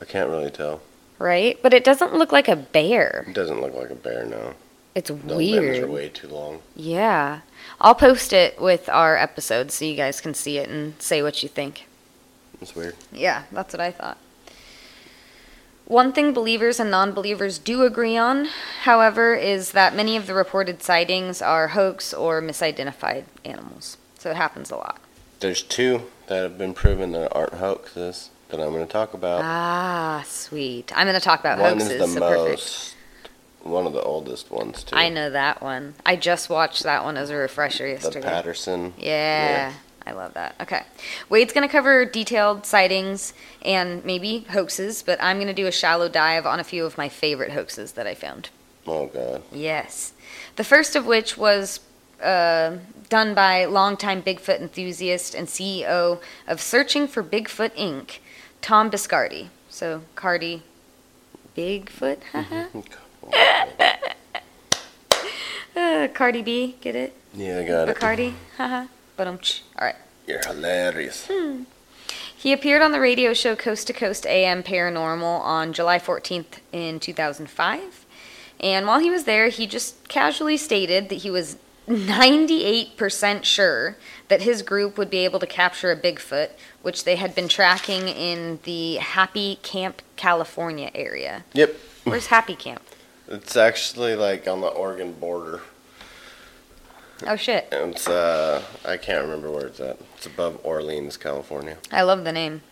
I 0.00 0.04
can't 0.04 0.28
really 0.30 0.50
tell. 0.50 0.80
Right, 1.18 1.58
but 1.62 1.72
it 1.72 1.84
doesn't 1.84 2.14
look 2.14 2.32
like 2.32 2.48
a 2.48 2.56
bear. 2.56 3.24
It 3.28 3.34
doesn't 3.34 3.60
look 3.60 3.74
like 3.74 3.90
a 3.90 3.94
bear 3.94 4.26
now. 4.26 4.54
It's 4.94 5.08
The 5.08 5.14
limbs 5.14 5.36
weird. 5.38 5.82
are 5.84 5.86
way 5.90 6.08
too 6.08 6.28
long. 6.28 6.60
Yeah. 6.74 7.40
I'll 7.80 7.94
post 7.94 8.32
it 8.32 8.60
with 8.60 8.88
our 8.88 9.16
episode 9.16 9.70
so 9.70 9.84
you 9.84 9.96
guys 9.96 10.20
can 10.20 10.34
see 10.34 10.58
it 10.58 10.68
and 10.68 11.00
say 11.00 11.22
what 11.22 11.42
you 11.42 11.48
think. 11.48 11.86
It's 12.60 12.74
weird. 12.74 12.96
Yeah, 13.12 13.44
that's 13.52 13.72
what 13.74 13.80
I 13.80 13.90
thought. 13.92 14.18
One 15.86 16.12
thing 16.12 16.32
believers 16.32 16.80
and 16.80 16.90
non 16.90 17.12
believers 17.12 17.58
do 17.58 17.82
agree 17.84 18.16
on, 18.16 18.48
however, 18.82 19.34
is 19.34 19.72
that 19.72 19.94
many 19.94 20.16
of 20.16 20.26
the 20.26 20.34
reported 20.34 20.82
sightings 20.82 21.40
are 21.40 21.68
hoax 21.68 22.12
or 22.12 22.42
misidentified 22.42 23.24
animals. 23.44 23.96
So 24.18 24.30
it 24.30 24.36
happens 24.36 24.70
a 24.70 24.76
lot. 24.76 24.98
There's 25.40 25.62
two 25.62 26.02
that 26.28 26.42
have 26.42 26.58
been 26.58 26.74
proven 26.74 27.12
that 27.12 27.34
aren't 27.34 27.54
hoaxes 27.54 28.30
that 28.48 28.60
I'm 28.60 28.70
going 28.70 28.86
to 28.86 28.92
talk 28.92 29.14
about. 29.14 29.42
Ah, 29.42 30.24
sweet. 30.26 30.92
I'm 30.96 31.06
going 31.06 31.18
to 31.18 31.24
talk 31.24 31.40
about 31.40 31.58
one 31.58 31.78
hoaxes. 31.78 31.90
is 31.90 32.00
the 32.00 32.06
so 32.08 32.20
perfect. 32.20 32.50
most, 32.50 32.94
one 33.62 33.86
of 33.86 33.92
the 33.92 34.02
oldest 34.02 34.50
ones 34.50 34.84
too. 34.84 34.96
I 34.96 35.08
know 35.08 35.30
that 35.30 35.62
one. 35.62 35.94
I 36.04 36.16
just 36.16 36.48
watched 36.48 36.84
that 36.84 37.04
one 37.04 37.16
as 37.16 37.30
a 37.30 37.36
refresher 37.36 37.86
yesterday. 37.86 38.20
The. 38.20 38.26
Patterson. 38.26 38.94
Yeah, 38.98 39.72
I 40.06 40.12
love 40.12 40.34
that. 40.34 40.54
Okay. 40.60 40.82
Wade's 41.28 41.52
going 41.52 41.66
to 41.66 41.72
cover 41.72 42.04
detailed 42.04 42.64
sightings 42.64 43.34
and 43.62 44.04
maybe 44.04 44.46
hoaxes, 44.50 45.02
but 45.02 45.22
I'm 45.22 45.38
going 45.38 45.48
to 45.48 45.54
do 45.54 45.66
a 45.66 45.72
shallow 45.72 46.08
dive 46.08 46.46
on 46.46 46.60
a 46.60 46.64
few 46.64 46.84
of 46.86 46.96
my 46.96 47.08
favorite 47.08 47.52
hoaxes 47.52 47.92
that 47.92 48.06
I 48.06 48.14
found. 48.14 48.50
Oh 48.86 49.06
god. 49.06 49.42
Yes. 49.50 50.12
The 50.54 50.64
first 50.64 50.94
of 50.94 51.06
which 51.06 51.36
was 51.36 51.80
uh, 52.22 52.76
done 53.08 53.34
by 53.34 53.64
longtime 53.64 54.22
Bigfoot 54.22 54.60
enthusiast 54.60 55.34
and 55.34 55.46
CEO 55.46 56.20
of 56.46 56.60
Searching 56.60 57.06
for 57.06 57.22
Bigfoot 57.22 57.74
Inc., 57.76 58.18
Tom 58.60 58.90
Biscardi. 58.90 59.48
So, 59.68 60.02
Cardi, 60.14 60.62
Bigfoot? 61.56 62.18
uh, 65.76 66.08
Cardi 66.14 66.42
B, 66.42 66.76
get 66.80 66.96
it? 66.96 67.14
yeah, 67.34 67.58
I 67.58 67.64
got 67.64 67.88
it. 67.88 67.96
Bacardi? 67.96 68.34
Haha. 68.56 68.86
But 69.16 69.26
um, 69.26 69.38
all 69.78 69.86
right. 69.86 69.96
You're 70.26 70.44
hilarious. 70.44 71.26
Hmm. 71.30 71.62
He 72.36 72.52
appeared 72.52 72.82
on 72.82 72.92
the 72.92 73.00
radio 73.00 73.32
show 73.32 73.56
Coast 73.56 73.86
to 73.86 73.92
Coast 73.92 74.26
AM 74.26 74.62
Paranormal 74.62 75.40
on 75.40 75.72
July 75.72 75.98
14th 75.98 76.60
in 76.72 77.00
2005. 77.00 78.06
And 78.60 78.86
while 78.86 79.00
he 79.00 79.10
was 79.10 79.24
there, 79.24 79.48
he 79.48 79.66
just 79.66 80.08
casually 80.08 80.56
stated 80.56 81.08
that 81.08 81.16
he 81.16 81.30
was 81.30 81.56
98% 81.88 83.44
sure 83.44 83.96
that 84.28 84.42
his 84.42 84.62
group 84.62 84.98
would 84.98 85.10
be 85.10 85.18
able 85.18 85.38
to 85.38 85.46
capture 85.46 85.90
a 85.90 85.96
Bigfoot, 85.96 86.50
which 86.82 87.04
they 87.04 87.16
had 87.16 87.34
been 87.34 87.48
tracking 87.48 88.08
in 88.08 88.58
the 88.64 88.96
Happy 88.96 89.58
Camp, 89.62 90.02
California 90.16 90.90
area. 90.94 91.44
Yep. 91.52 91.76
Where's 92.04 92.26
Happy 92.26 92.56
Camp? 92.56 92.82
It's 93.28 93.56
actually 93.56 94.14
like 94.14 94.46
on 94.46 94.60
the 94.60 94.68
Oregon 94.68 95.12
border. 95.12 95.60
Oh 97.26 97.36
shit. 97.36 97.68
It's 97.72 98.08
uh 98.08 98.62
I 98.84 98.96
can't 98.96 99.22
remember 99.22 99.50
where 99.50 99.66
it's 99.66 99.80
at. 99.80 99.98
It's 100.16 100.26
above 100.26 100.60
Orleans, 100.62 101.16
California. 101.16 101.78
I 101.90 102.02
love 102.02 102.24
the 102.24 102.32
name. 102.32 102.62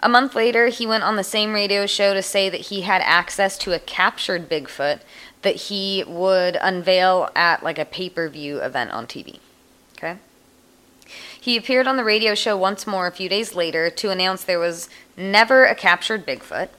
A 0.00 0.08
month 0.08 0.34
later, 0.34 0.68
he 0.68 0.86
went 0.86 1.04
on 1.04 1.16
the 1.16 1.24
same 1.24 1.52
radio 1.52 1.86
show 1.86 2.12
to 2.12 2.22
say 2.22 2.50
that 2.50 2.62
he 2.62 2.82
had 2.82 3.00
access 3.02 3.56
to 3.58 3.72
a 3.72 3.78
captured 3.78 4.48
Bigfoot 4.48 5.00
that 5.46 5.54
he 5.54 6.02
would 6.08 6.58
unveil 6.60 7.30
at 7.36 7.62
like 7.62 7.78
a 7.78 7.84
pay 7.84 8.10
per 8.10 8.28
view 8.28 8.58
event 8.58 8.90
on 8.90 9.06
TV. 9.06 9.38
Okay? 9.96 10.16
He 11.40 11.56
appeared 11.56 11.86
on 11.86 11.96
the 11.96 12.02
radio 12.02 12.34
show 12.34 12.56
once 12.56 12.84
more 12.84 13.06
a 13.06 13.12
few 13.12 13.28
days 13.28 13.54
later 13.54 13.88
to 13.88 14.10
announce 14.10 14.42
there 14.42 14.58
was 14.58 14.88
never 15.16 15.64
a 15.64 15.76
captured 15.76 16.26
Bigfoot. 16.26 16.70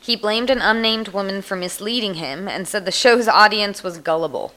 He 0.00 0.16
blamed 0.16 0.48
an 0.48 0.62
unnamed 0.62 1.08
woman 1.08 1.42
for 1.42 1.54
misleading 1.54 2.14
him 2.14 2.48
and 2.48 2.66
said 2.66 2.86
the 2.86 2.90
show's 2.90 3.28
audience 3.28 3.82
was 3.82 3.98
gullible. 3.98 4.54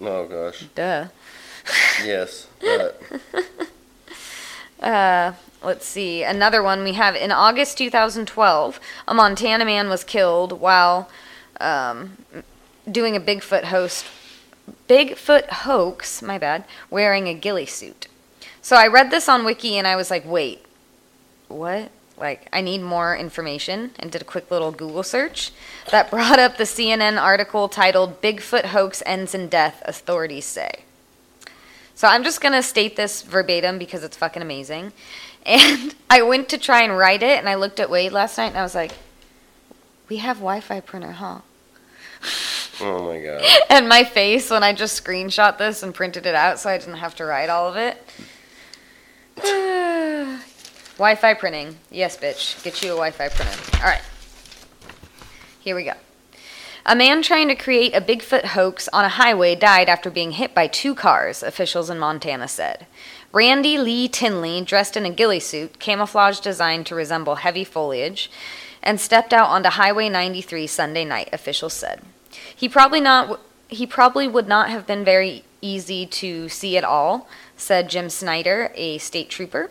Oh 0.00 0.26
gosh. 0.26 0.64
Duh. 0.74 1.06
Yes. 2.04 2.48
Uh, 4.80 5.32
let's 5.62 5.86
see. 5.86 6.24
Another 6.24 6.60
one 6.60 6.82
we 6.82 6.94
have 6.94 7.14
in 7.14 7.30
August 7.30 7.78
2012, 7.78 8.80
a 9.06 9.14
Montana 9.14 9.64
man 9.64 9.88
was 9.88 10.02
killed 10.02 10.60
while 10.60 11.08
um, 11.60 12.18
doing 12.90 13.16
a 13.16 13.20
Bigfoot 13.20 13.64
host, 13.64 14.06
Bigfoot 14.88 15.48
hoax. 15.48 16.22
My 16.22 16.38
bad. 16.38 16.64
Wearing 16.90 17.28
a 17.28 17.34
ghillie 17.34 17.66
suit. 17.66 18.08
So 18.62 18.76
I 18.76 18.86
read 18.86 19.10
this 19.10 19.28
on 19.28 19.44
Wiki 19.44 19.76
and 19.76 19.86
I 19.86 19.96
was 19.96 20.10
like, 20.10 20.24
wait, 20.24 20.64
what? 21.48 21.90
Like, 22.16 22.48
I 22.52 22.60
need 22.60 22.80
more 22.80 23.16
information 23.16 23.90
and 23.98 24.10
did 24.10 24.22
a 24.22 24.24
quick 24.24 24.50
little 24.50 24.70
Google 24.70 25.02
search 25.02 25.50
that 25.90 26.10
brought 26.10 26.38
up 26.38 26.56
the 26.56 26.64
CNN 26.64 27.20
article 27.20 27.68
titled 27.68 28.22
Bigfoot 28.22 28.66
Hoax 28.66 29.02
Ends 29.04 29.34
in 29.34 29.48
Death, 29.48 29.82
Authorities 29.84 30.46
Say. 30.46 30.84
So 31.94 32.08
I'm 32.08 32.24
just 32.24 32.40
going 32.40 32.54
to 32.54 32.62
state 32.62 32.96
this 32.96 33.22
verbatim 33.22 33.78
because 33.78 34.02
it's 34.02 34.16
fucking 34.16 34.42
amazing. 34.42 34.92
And 35.46 35.94
I 36.08 36.22
went 36.22 36.48
to 36.48 36.56
try 36.56 36.84
and 36.84 36.96
write 36.96 37.22
it 37.22 37.38
and 37.38 37.50
I 37.50 37.56
looked 37.56 37.78
at 37.78 37.90
Wade 37.90 38.12
last 38.12 38.38
night 38.38 38.46
and 38.46 38.56
I 38.56 38.62
was 38.62 38.74
like, 38.74 38.92
we 40.08 40.16
have 40.16 40.38
Wi 40.38 40.60
Fi 40.60 40.80
printer, 40.80 41.12
huh? 41.12 41.40
oh 42.80 43.04
my 43.06 43.20
god. 43.20 43.42
And 43.70 43.88
my 43.88 44.04
face 44.04 44.50
when 44.50 44.62
I 44.62 44.72
just 44.72 45.02
screenshot 45.02 45.58
this 45.58 45.82
and 45.82 45.94
printed 45.94 46.26
it 46.26 46.34
out 46.34 46.58
so 46.58 46.70
I 46.70 46.78
didn't 46.78 46.96
have 46.96 47.14
to 47.16 47.24
write 47.24 47.48
all 47.48 47.68
of 47.68 47.76
it. 47.76 47.96
wi 50.96 51.14
Fi 51.14 51.34
printing. 51.34 51.76
Yes, 51.90 52.16
bitch. 52.16 52.62
Get 52.62 52.82
you 52.82 52.90
a 52.90 52.96
Wi 52.96 53.10
Fi 53.10 53.28
printer. 53.28 53.78
All 53.78 53.90
right. 53.90 54.02
Here 55.60 55.74
we 55.74 55.84
go. 55.84 55.94
A 56.86 56.94
man 56.94 57.22
trying 57.22 57.48
to 57.48 57.54
create 57.54 57.94
a 57.94 58.00
Bigfoot 58.02 58.44
hoax 58.44 58.88
on 58.92 59.06
a 59.06 59.08
highway 59.08 59.54
died 59.54 59.88
after 59.88 60.10
being 60.10 60.32
hit 60.32 60.54
by 60.54 60.66
two 60.66 60.94
cars, 60.94 61.42
officials 61.42 61.88
in 61.88 61.98
Montana 61.98 62.46
said. 62.46 62.86
Randy 63.32 63.78
Lee 63.78 64.06
Tenley, 64.06 64.62
dressed 64.62 64.94
in 64.94 65.06
a 65.06 65.10
ghillie 65.10 65.40
suit, 65.40 65.78
camouflage 65.78 66.40
designed 66.40 66.84
to 66.86 66.94
resemble 66.94 67.36
heavy 67.36 67.64
foliage, 67.64 68.30
and 68.82 69.00
stepped 69.00 69.32
out 69.32 69.48
onto 69.48 69.70
Highway 69.70 70.10
93 70.10 70.66
Sunday 70.66 71.06
night, 71.06 71.30
officials 71.32 71.72
said. 71.72 72.02
He 72.54 72.68
probably 72.68 73.00
not 73.00 73.40
he 73.68 73.86
probably 73.86 74.28
would 74.28 74.46
not 74.46 74.70
have 74.70 74.86
been 74.86 75.04
very 75.04 75.44
easy 75.60 76.06
to 76.06 76.48
see 76.48 76.76
at 76.76 76.84
all, 76.84 77.28
said 77.56 77.88
Jim 77.88 78.08
Schneider, 78.08 78.70
a 78.74 78.98
state 78.98 79.30
trooper. 79.30 79.70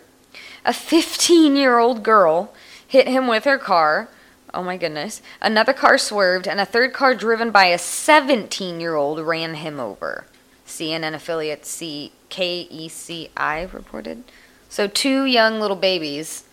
A 0.66 0.72
15-year-old 0.72 2.04
girl 2.04 2.54
hit 2.86 3.08
him 3.08 3.28
with 3.28 3.44
her 3.46 3.58
car. 3.58 4.10
Oh 4.54 4.64
my 4.64 4.78
goodness. 4.78 5.22
Another 5.42 5.74
car 5.74 5.98
swerved 5.98 6.48
and 6.48 6.60
a 6.60 6.66
third 6.66 6.94
car 6.94 7.16
driven 7.16 7.52
by 7.52 7.66
a 7.66 7.78
17-year-old 7.78 9.20
ran 9.20 9.56
him 9.56 9.80
over. 9.80 10.26
CNN 10.66 11.14
affiliate 11.14 11.64
CKECI 11.64 12.12
reported. 13.74 14.24
So 14.70 14.88
two 14.88 15.26
young 15.26 15.60
little 15.60 15.78
babies 15.78 16.46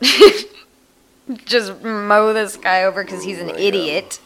just 1.44 1.82
mow 1.82 2.32
this 2.32 2.56
guy 2.56 2.84
over 2.84 3.02
because 3.04 3.24
he's 3.24 3.38
an 3.38 3.50
Oh 3.50 3.54
my 3.54 3.60
God. 3.60 4.18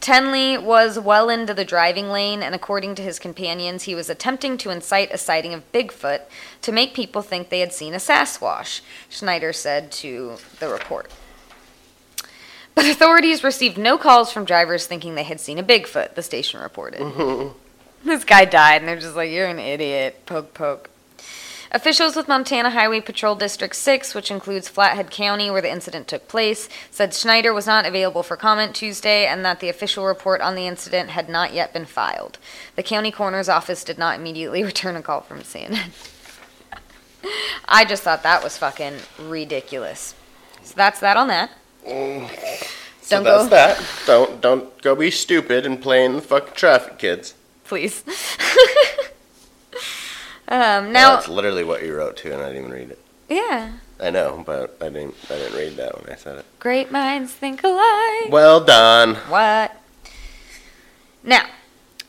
Tenley 0.00 0.60
was 0.60 0.98
well 0.98 1.28
into 1.28 1.52
the 1.52 1.64
driving 1.64 2.08
lane, 2.08 2.42
and 2.42 2.54
according 2.54 2.94
to 2.94 3.02
his 3.02 3.18
companions, 3.18 3.82
he 3.82 3.94
was 3.94 4.08
attempting 4.08 4.56
to 4.58 4.70
incite 4.70 5.12
a 5.12 5.18
sighting 5.18 5.52
of 5.52 5.70
Bigfoot 5.72 6.22
to 6.62 6.72
make 6.72 6.94
people 6.94 7.20
think 7.20 7.48
they 7.50 7.60
had 7.60 7.72
seen 7.72 7.92
a 7.92 7.98
Sasquatch, 7.98 8.80
Schneider 9.10 9.52
said 9.52 9.92
to 9.92 10.36
the 10.58 10.68
report. 10.68 11.10
But 12.74 12.86
authorities 12.86 13.44
received 13.44 13.76
no 13.76 13.98
calls 13.98 14.32
from 14.32 14.46
drivers 14.46 14.86
thinking 14.86 15.16
they 15.16 15.22
had 15.22 15.38
seen 15.40 15.58
a 15.58 15.62
Bigfoot, 15.62 16.14
the 16.14 16.22
station 16.22 16.60
reported. 16.60 17.02
This 18.02 18.24
guy 18.24 18.46
died, 18.46 18.80
and 18.80 18.88
they're 18.88 18.98
just 18.98 19.14
like, 19.14 19.30
you're 19.30 19.46
an 19.46 19.58
idiot. 19.58 20.24
Poke, 20.24 20.54
poke. 20.54 20.88
Officials 21.72 22.16
with 22.16 22.26
Montana 22.26 22.70
Highway 22.70 23.00
Patrol 23.00 23.36
District 23.36 23.76
6, 23.76 24.12
which 24.12 24.30
includes 24.30 24.68
Flathead 24.68 25.10
County, 25.10 25.52
where 25.52 25.62
the 25.62 25.70
incident 25.70 26.08
took 26.08 26.26
place, 26.26 26.68
said 26.90 27.14
Schneider 27.14 27.52
was 27.52 27.66
not 27.66 27.86
available 27.86 28.24
for 28.24 28.36
comment 28.36 28.74
Tuesday 28.74 29.24
and 29.26 29.44
that 29.44 29.60
the 29.60 29.68
official 29.68 30.04
report 30.04 30.40
on 30.40 30.56
the 30.56 30.66
incident 30.66 31.10
had 31.10 31.28
not 31.28 31.52
yet 31.54 31.72
been 31.72 31.86
filed. 31.86 32.38
The 32.74 32.82
county 32.82 33.12
coroner's 33.12 33.48
office 33.48 33.84
did 33.84 33.98
not 33.98 34.18
immediately 34.18 34.64
return 34.64 34.96
a 34.96 35.02
call 35.02 35.20
from 35.20 35.40
CNN. 35.40 35.90
I 37.68 37.84
just 37.84 38.02
thought 38.02 38.24
that 38.24 38.42
was 38.42 38.58
fucking 38.58 38.94
ridiculous. 39.20 40.14
So 40.62 40.74
that's 40.74 40.98
that 41.00 41.16
on 41.16 41.28
that. 41.28 41.50
Mm. 41.86 42.28
So 43.02 43.22
Don't 43.22 43.24
that's 43.24 43.44
go, 43.44 43.48
that. 43.50 43.84
Don't 44.06 44.40
don't 44.40 44.82
go 44.82 44.94
be 44.94 45.10
stupid 45.10 45.66
and 45.66 45.80
play 45.80 46.04
in 46.04 46.14
the 46.16 46.22
fucking 46.22 46.54
traffic, 46.54 46.98
kids. 46.98 47.34
please. 47.64 48.02
um, 50.50 50.92
now, 50.92 51.14
That's 51.14 51.28
literally 51.28 51.64
what 51.64 51.82
you 51.84 51.94
wrote 51.96 52.16
too, 52.16 52.32
and 52.32 52.42
I 52.42 52.46
didn't 52.48 52.64
even 52.64 52.72
read 52.72 52.90
it. 52.90 52.98
yeah. 53.28 53.72
I 54.02 54.08
know, 54.08 54.42
but 54.46 54.78
I 54.80 54.88
didn't. 54.88 55.14
I 55.28 55.34
didn't 55.34 55.58
read 55.58 55.76
that 55.76 55.94
when 55.94 56.10
I 56.10 56.16
said 56.16 56.38
it. 56.38 56.46
Great 56.58 56.90
minds 56.90 57.32
think 57.32 57.62
alike. 57.62 58.30
Well 58.30 58.64
done. 58.64 59.16
What? 59.28 59.76
Now, 61.22 61.42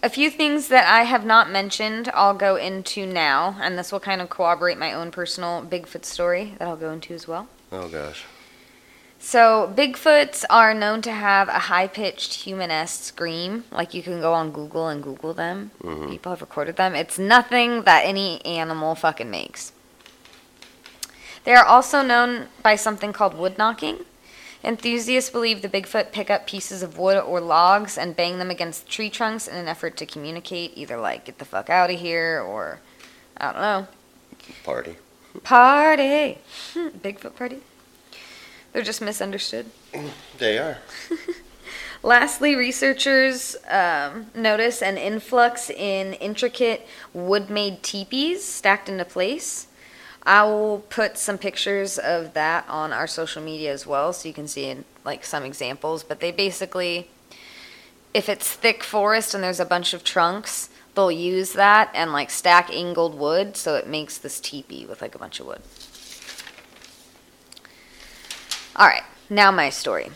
a 0.02 0.10
few 0.10 0.30
things 0.30 0.70
that 0.70 0.88
I 0.88 1.04
have 1.04 1.26
not 1.26 1.52
mentioned, 1.52 2.10
I'll 2.14 2.34
go 2.34 2.56
into 2.56 3.06
now, 3.06 3.58
and 3.62 3.78
this 3.78 3.92
will 3.92 4.00
kind 4.00 4.22
of 4.22 4.30
corroborate 4.30 4.78
my 4.78 4.94
own 4.94 5.12
personal 5.12 5.66
Bigfoot 5.70 6.06
story 6.06 6.56
that 6.60 6.68
I'll 6.70 6.78
go 6.78 6.92
into 6.92 7.14
as 7.14 7.28
well. 7.28 7.50
Oh 7.74 7.90
gosh. 7.90 8.24
So, 9.24 9.72
Bigfoots 9.78 10.44
are 10.50 10.74
known 10.74 11.04
to 11.04 11.12
have 11.12 11.48
a 11.48 11.60
high 11.70 11.86
pitched 11.88 12.34
human 12.34 12.72
esque 12.72 13.04
scream. 13.04 13.66
Like, 13.72 13.94
you 13.94 14.02
can 14.02 14.20
go 14.20 14.34
on 14.34 14.52
Google 14.52 14.88
and 14.88 15.04
Google 15.04 15.34
them. 15.36 15.70
Mhm. 15.84 16.10
People 16.10 16.32
have 16.32 16.42
recorded 16.42 16.76
them. 16.76 16.96
It's 16.96 17.20
nothing 17.20 17.84
that 17.84 18.02
any 18.04 18.44
animal 18.44 18.96
fucking 18.96 19.30
makes. 19.30 19.74
They 21.44 21.54
are 21.54 21.64
also 21.64 22.02
known 22.02 22.48
by 22.64 22.76
something 22.76 23.14
called 23.14 23.36
wood 23.38 23.60
knocking. 23.60 24.06
Enthusiasts 24.64 25.30
believe 25.30 25.62
the 25.62 25.70
Bigfoot 25.70 26.12
pick 26.12 26.32
up 26.32 26.48
pieces 26.48 26.82
of 26.82 26.98
wood 26.98 27.18
or 27.18 27.40
logs 27.40 27.98
and 28.00 28.16
bang 28.16 28.40
them 28.40 28.50
against 28.50 28.90
tree 28.90 29.10
trunks 29.12 29.48
in 29.48 29.56
an 29.56 29.68
effort 29.68 29.98
to 29.98 30.06
communicate, 30.08 30.72
either 30.76 30.98
like, 30.98 31.26
get 31.26 31.38
the 31.38 31.46
fuck 31.46 31.70
out 31.70 31.92
of 31.92 32.00
here, 32.00 32.44
or, 32.46 32.80
I 33.38 33.52
don't 33.52 33.62
know, 33.62 33.88
Party. 34.64 34.98
party. 35.44 36.40
Bigfoot 36.76 37.36
party. 37.36 37.62
They're 38.74 38.82
just 38.82 39.02
misunderstood. 39.02 39.66
They 40.38 40.58
are. 40.58 40.78
Lastly, 42.04 42.56
researchers 42.56 43.56
um, 43.70 44.28
notice 44.34 44.82
an 44.82 44.98
influx 44.98 45.70
in 45.70 46.14
intricate 46.14 46.88
wood 47.14 47.50
made 47.50 47.84
teepees 47.84 48.44
stacked 48.44 48.90
into 48.90 49.06
place. 49.06 49.68
I 50.24 50.44
will 50.44 50.80
put 50.90 51.18
some 51.18 51.38
pictures 51.38 51.98
of 51.98 52.34
that 52.34 52.66
on 52.68 52.94
our 52.94 53.08
social 53.08 53.42
media 53.42 53.72
as 53.72 53.86
well 53.86 54.14
so 54.14 54.28
you 54.28 54.34
can 54.34 54.48
see 54.48 54.76
like 55.04 55.26
some 55.26 55.44
examples. 55.44 56.04
But 56.04 56.20
they 56.20 56.32
basically, 56.32 57.10
if 58.14 58.30
it's 58.30 58.52
thick 58.52 58.84
forest 58.84 59.34
and 59.34 59.44
there's 59.44 59.60
a 59.60 59.66
bunch 59.66 59.94
of 59.94 60.04
trunks, 60.04 60.70
they'll 60.96 61.12
use 61.12 61.54
that 61.54 61.92
and 61.94 62.12
like 62.12 62.30
stack 62.30 62.70
angled 62.72 63.16
wood 63.16 63.56
so 63.58 63.76
it 63.76 63.88
makes 63.88 64.18
this 64.18 64.40
teepee 64.40 64.86
with 64.86 65.02
like 65.02 65.16
a 65.16 65.20
bunch 65.20 65.40
of 65.40 65.48
wood. 65.48 65.62
All 68.82 68.88
right, 68.88 69.04
now 69.30 69.52
my 69.52 69.70
story. 69.70 70.10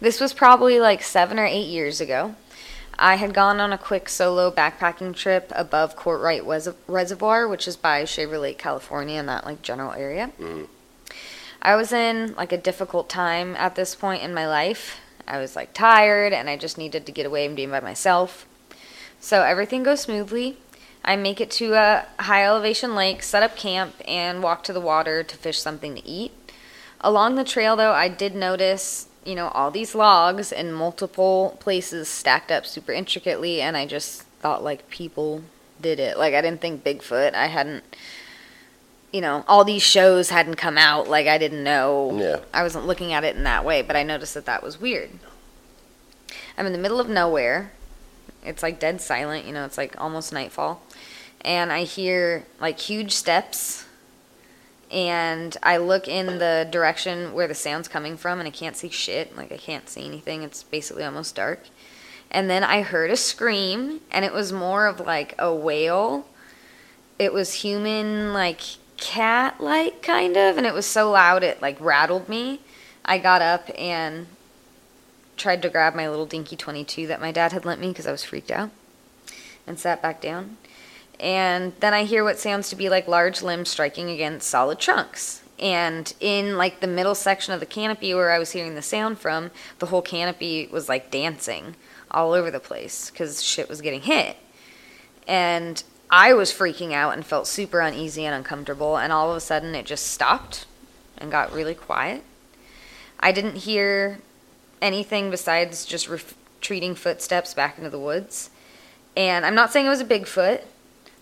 This 0.00 0.20
was 0.20 0.32
probably 0.32 0.80
like 0.80 1.04
seven 1.04 1.38
or 1.38 1.46
eight 1.46 1.68
years 1.68 2.00
ago. 2.00 2.34
I 2.98 3.14
had 3.14 3.32
gone 3.32 3.60
on 3.60 3.72
a 3.72 3.78
quick 3.78 4.08
solo 4.08 4.50
backpacking 4.50 5.14
trip 5.14 5.52
above 5.54 5.96
Courtright 5.96 6.44
Wes- 6.44 6.68
Reservoir, 6.88 7.46
which 7.46 7.68
is 7.68 7.76
by 7.76 8.04
Shaver 8.04 8.36
Lake, 8.36 8.58
California, 8.58 9.20
in 9.20 9.26
that 9.26 9.46
like 9.46 9.62
general 9.62 9.92
area. 9.92 10.32
Mhm. 10.40 10.66
I 11.62 11.76
was 11.76 11.92
in 11.92 12.34
like 12.34 12.50
a 12.50 12.56
difficult 12.58 13.08
time 13.08 13.54
at 13.54 13.76
this 13.76 13.94
point 13.94 14.24
in 14.24 14.34
my 14.34 14.48
life. 14.48 14.96
I 15.28 15.38
was 15.38 15.54
like 15.54 15.72
tired 15.72 16.32
and 16.32 16.50
I 16.50 16.56
just 16.56 16.76
needed 16.76 17.06
to 17.06 17.12
get 17.12 17.24
away 17.24 17.46
and 17.46 17.54
be 17.54 17.66
by 17.66 17.78
myself. 17.78 18.46
So 19.20 19.44
everything 19.44 19.84
goes 19.84 20.00
smoothly. 20.00 20.58
I 21.04 21.14
make 21.14 21.40
it 21.40 21.52
to 21.52 21.74
a 21.74 22.06
high 22.18 22.44
elevation 22.44 22.96
lake, 22.96 23.22
set 23.22 23.44
up 23.44 23.54
camp, 23.56 23.94
and 24.08 24.42
walk 24.42 24.64
to 24.64 24.72
the 24.72 24.80
water 24.80 25.22
to 25.22 25.36
fish 25.36 25.60
something 25.60 25.94
to 25.94 26.04
eat. 26.04 26.32
Along 27.00 27.36
the 27.36 27.44
trail, 27.44 27.76
though, 27.76 27.92
I 27.92 28.08
did 28.08 28.34
notice, 28.34 29.06
you 29.24 29.34
know, 29.34 29.48
all 29.48 29.70
these 29.70 29.94
logs 29.94 30.50
in 30.50 30.72
multiple 30.72 31.56
places 31.60 32.08
stacked 32.08 32.50
up 32.50 32.66
super 32.66 32.92
intricately, 32.92 33.60
and 33.60 33.76
I 33.76 33.86
just 33.86 34.22
thought, 34.40 34.64
like, 34.64 34.88
people 34.90 35.42
did 35.80 36.00
it. 36.00 36.18
Like, 36.18 36.34
I 36.34 36.40
didn't 36.40 36.60
think 36.60 36.82
Bigfoot. 36.82 37.34
I 37.34 37.46
hadn't, 37.46 37.84
you 39.12 39.20
know, 39.20 39.44
all 39.46 39.64
these 39.64 39.82
shows 39.82 40.30
hadn't 40.30 40.56
come 40.56 40.76
out. 40.76 41.08
Like, 41.08 41.28
I 41.28 41.38
didn't 41.38 41.62
know. 41.62 42.18
Yeah. 42.18 42.40
I 42.52 42.62
wasn't 42.64 42.86
looking 42.86 43.12
at 43.12 43.22
it 43.22 43.36
in 43.36 43.44
that 43.44 43.64
way, 43.64 43.82
but 43.82 43.94
I 43.94 44.02
noticed 44.02 44.34
that 44.34 44.46
that 44.46 44.62
was 44.62 44.80
weird. 44.80 45.10
I'm 46.56 46.66
in 46.66 46.72
the 46.72 46.78
middle 46.78 46.98
of 46.98 47.08
nowhere. 47.08 47.70
It's 48.44 48.62
like 48.62 48.80
dead 48.80 49.00
silent, 49.00 49.46
you 49.46 49.52
know, 49.52 49.64
it's 49.64 49.78
like 49.78 50.00
almost 50.00 50.32
nightfall. 50.32 50.82
And 51.42 51.72
I 51.72 51.84
hear 51.84 52.44
like 52.60 52.80
huge 52.80 53.12
steps 53.12 53.84
and 54.90 55.56
I 55.62 55.76
look 55.76 56.08
in 56.08 56.38
the 56.38 56.66
direction 56.70 57.32
where 57.34 57.48
the 57.48 57.54
sound's 57.54 57.88
coming 57.88 58.16
from, 58.16 58.38
and 58.38 58.46
I 58.46 58.50
can't 58.50 58.76
see 58.76 58.88
shit. 58.88 59.36
Like, 59.36 59.52
I 59.52 59.56
can't 59.56 59.88
see 59.88 60.06
anything. 60.06 60.42
It's 60.42 60.62
basically 60.62 61.04
almost 61.04 61.34
dark. 61.34 61.64
And 62.30 62.48
then 62.48 62.64
I 62.64 62.82
heard 62.82 63.10
a 63.10 63.16
scream, 63.16 64.00
and 64.10 64.24
it 64.24 64.32
was 64.32 64.52
more 64.52 64.86
of 64.86 65.00
like 65.00 65.34
a 65.38 65.54
wail. 65.54 66.26
It 67.18 67.32
was 67.32 67.54
human, 67.54 68.32
like 68.32 68.60
cat 68.96 69.60
like, 69.60 70.02
kind 70.02 70.36
of, 70.36 70.56
and 70.56 70.66
it 70.66 70.74
was 70.74 70.86
so 70.86 71.10
loud 71.10 71.42
it 71.42 71.62
like 71.62 71.80
rattled 71.80 72.28
me. 72.28 72.60
I 73.04 73.18
got 73.18 73.40
up 73.40 73.70
and 73.78 74.26
tried 75.36 75.62
to 75.62 75.70
grab 75.70 75.94
my 75.94 76.08
little 76.08 76.26
dinky 76.26 76.56
22 76.56 77.06
that 77.06 77.20
my 77.20 77.32
dad 77.32 77.52
had 77.52 77.64
lent 77.64 77.80
me 77.80 77.88
because 77.88 78.06
I 78.06 78.12
was 78.12 78.24
freaked 78.24 78.50
out 78.50 78.70
and 79.66 79.78
sat 79.78 80.02
back 80.02 80.20
down 80.20 80.56
and 81.20 81.72
then 81.80 81.94
I 81.94 82.04
hear 82.04 82.22
what 82.22 82.38
sounds 82.38 82.70
to 82.70 82.76
be 82.76 82.88
like 82.88 83.08
large 83.08 83.42
limbs 83.42 83.68
striking 83.68 84.10
against 84.10 84.48
solid 84.48 84.78
trunks. 84.78 85.42
And 85.58 86.12
in 86.20 86.56
like 86.56 86.80
the 86.80 86.86
middle 86.86 87.16
section 87.16 87.52
of 87.52 87.60
the 87.60 87.66
canopy 87.66 88.14
where 88.14 88.30
I 88.30 88.38
was 88.38 88.52
hearing 88.52 88.74
the 88.74 88.82
sound 88.82 89.18
from, 89.18 89.50
the 89.80 89.86
whole 89.86 90.02
canopy 90.02 90.68
was 90.70 90.88
like 90.88 91.10
dancing 91.10 91.74
all 92.10 92.32
over 92.32 92.50
the 92.50 92.60
place 92.60 93.10
because 93.10 93.42
shit 93.42 93.68
was 93.68 93.80
getting 93.80 94.02
hit. 94.02 94.36
And 95.26 95.82
I 96.10 96.32
was 96.32 96.52
freaking 96.52 96.92
out 96.92 97.14
and 97.14 97.26
felt 97.26 97.48
super 97.48 97.80
uneasy 97.80 98.24
and 98.24 98.34
uncomfortable. 98.34 98.96
And 98.96 99.12
all 99.12 99.30
of 99.30 99.36
a 99.36 99.40
sudden 99.40 99.74
it 99.74 99.86
just 99.86 100.06
stopped 100.06 100.66
and 101.16 101.30
got 101.30 101.52
really 101.52 101.74
quiet. 101.74 102.22
I 103.18 103.32
didn't 103.32 103.56
hear 103.56 104.18
anything 104.80 105.30
besides 105.30 105.84
just 105.84 106.08
retreating 106.08 106.94
footsteps 106.94 107.52
back 107.52 107.78
into 107.78 107.90
the 107.90 107.98
woods. 107.98 108.50
And 109.16 109.44
I'm 109.44 109.56
not 109.56 109.72
saying 109.72 109.86
it 109.86 109.90
was 109.90 110.00
a 110.00 110.04
Bigfoot. 110.04 110.62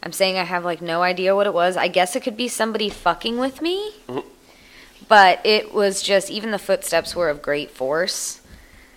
I'm 0.06 0.12
saying 0.12 0.38
I 0.38 0.44
have 0.44 0.64
like 0.64 0.80
no 0.80 1.02
idea 1.02 1.34
what 1.34 1.48
it 1.48 1.52
was. 1.52 1.76
I 1.76 1.88
guess 1.88 2.14
it 2.14 2.22
could 2.22 2.36
be 2.36 2.46
somebody 2.46 2.88
fucking 2.88 3.38
with 3.38 3.60
me. 3.60 3.90
Mhm. 4.08 4.22
But 5.08 5.40
it 5.44 5.74
was 5.74 6.00
just 6.00 6.30
even 6.30 6.52
the 6.52 6.60
footsteps 6.60 7.16
were 7.16 7.28
of 7.28 7.42
great 7.42 7.72
force. 7.72 8.40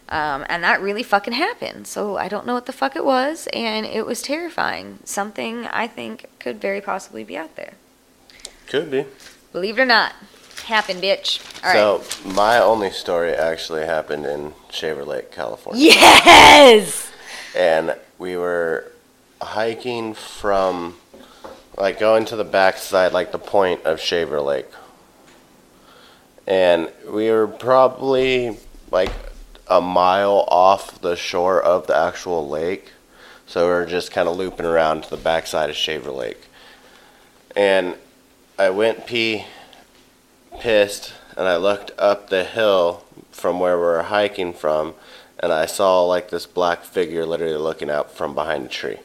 Um, 0.07 0.45
and 0.49 0.63
that 0.63 0.79
really 0.81 1.01
fucking 1.01 1.33
happened. 1.33 1.87
So 1.87 2.17
I 2.17 2.27
don't 2.27 2.45
know 2.45 2.53
what 2.53 2.67
the 2.67 2.71
fuck 2.73 2.95
it 2.95 3.03
was, 3.03 3.47
and 3.53 3.87
it 3.87 4.05
was 4.05 4.21
terrifying. 4.21 4.99
Something 5.03 5.65
I 5.65 5.87
think 5.87 6.27
could 6.39 6.61
very 6.61 6.79
possibly 6.79 7.23
be 7.23 7.35
out 7.35 7.55
there. 7.55 7.73
Could 8.67 8.91
be. 8.91 9.05
Believe 9.51 9.79
it 9.79 9.81
or 9.81 9.85
not, 9.85 10.13
happened, 10.65 11.01
bitch. 11.01 11.41
All 11.63 11.73
right. 11.73 12.03
so 12.05 12.29
my 12.29 12.59
only 12.59 12.91
story 12.91 13.33
actually 13.33 13.85
happened 13.87 14.27
in 14.27 14.53
Shaver 14.69 15.05
Lake, 15.05 15.31
California. 15.31 15.85
Yes. 15.85 17.11
and 17.55 17.95
we 18.19 18.37
were 18.37 18.91
hiking 19.41 20.13
from 20.13 20.95
like 21.77 21.99
going 21.99 22.25
to 22.25 22.35
the 22.35 22.43
backside 22.43 23.13
like 23.13 23.31
the 23.31 23.39
point 23.39 23.83
of 23.85 23.99
shaver 23.99 24.41
lake. 24.41 24.67
And 26.47 26.91
we 27.07 27.29
were 27.29 27.47
probably 27.47 28.57
like 28.91 29.11
a 29.67 29.79
mile 29.79 30.45
off 30.47 30.99
the 31.01 31.15
shore 31.15 31.61
of 31.61 31.87
the 31.87 31.95
actual 31.95 32.47
lake. 32.47 32.91
So 33.45 33.65
we 33.65 33.73
were 33.73 33.85
just 33.85 34.11
kind 34.11 34.27
of 34.27 34.35
looping 34.35 34.65
around 34.65 35.03
to 35.03 35.09
the 35.09 35.17
backside 35.17 35.69
of 35.69 35.75
shaver 35.75 36.11
lake. 36.11 36.41
And 37.55 37.95
i 38.57 38.69
went 38.69 39.07
pee 39.07 39.45
pissed 40.59 41.13
and 41.37 41.47
i 41.47 41.55
looked 41.55 41.91
up 41.97 42.29
the 42.29 42.43
hill 42.43 43.05
from 43.31 43.59
where 43.59 43.77
we 43.77 43.83
were 43.83 44.03
hiking 44.03 44.51
from 44.53 44.93
and 45.39 45.53
I 45.53 45.65
saw 45.65 46.03
like 46.03 46.29
this 46.29 46.45
black 46.45 46.83
figure 46.83 47.25
literally 47.25 47.55
looking 47.55 47.89
out 47.89 48.11
from 48.11 48.35
behind 48.35 48.65
a 48.65 48.69
tree. 48.69 48.97